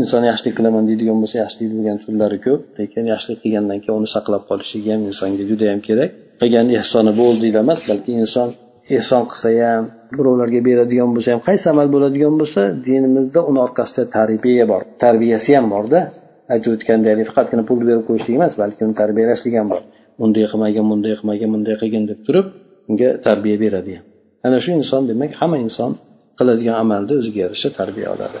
Inson 0.00 0.22
yaxshilik 0.30 0.54
qilaman 0.58 0.84
deydigan 0.90 1.16
bo'lsa 1.22 1.36
yaxshilik 1.44 1.70
bo'lgan 1.76 1.96
turlari 2.04 2.38
ko'p 2.46 2.60
lekin 2.80 3.04
yaxshilik 3.12 3.38
qilgandan 3.44 3.78
keyin 3.82 3.96
uni 4.00 4.08
saqlab 4.16 4.42
qolishligi 4.50 4.90
ham 4.94 5.02
insonga 5.10 5.44
judayam 5.50 5.80
kerak. 5.88 6.10
Qilgan 6.42 6.66
ehsoni 6.80 7.12
bo'ldi 7.20 7.46
deb 7.46 7.56
emas 7.64 7.80
balki 7.90 8.12
inson 8.22 8.48
ehson 8.98 9.22
qilsa 9.30 9.48
ham 9.64 9.82
birovlarga 10.18 10.60
beradigan 10.68 11.10
bo'lsa 11.16 11.28
ham 11.34 11.42
qaysi 11.48 11.66
amal 11.74 11.88
bo'ladigan 11.94 12.34
bo'lsa 12.40 12.62
dinimizda 12.88 13.40
uni 13.50 13.60
orqasida 13.66 14.04
tarbiya 14.16 14.64
bor. 14.72 14.82
Tarbiyasi 15.04 15.50
ham 15.56 15.66
borda 15.74 16.00
aytib 16.54 16.70
o'tgandek 16.76 17.26
faqatgina 17.30 17.62
pul 17.68 17.78
berib 17.88 18.02
qo'yishlik 18.08 18.34
emas 18.40 18.54
balki 18.62 18.80
uni 18.86 18.94
tarbiyalashlik 19.02 19.54
ham 19.60 19.68
bor. 19.72 19.82
Bunday 20.20 20.44
qilmagin 20.52 20.84
bunday 20.90 21.12
qilmagin 21.18 21.48
bunday 21.54 21.74
qilgin 21.82 22.04
deb 22.10 22.18
turib 22.26 22.46
unga 22.90 23.08
tarbiya 23.26 23.56
beradi 23.64 23.92
ham. 23.96 24.04
Ana 24.46 24.58
shu 24.64 24.70
inson 24.80 25.02
demak 25.10 25.32
hamma 25.40 25.58
inson 25.66 25.90
qiladigan 26.38 26.76
amalda 26.82 27.12
o'ziga 27.20 27.38
yarasha 27.44 27.68
tarbiya 27.80 28.08
oladi. 28.16 28.40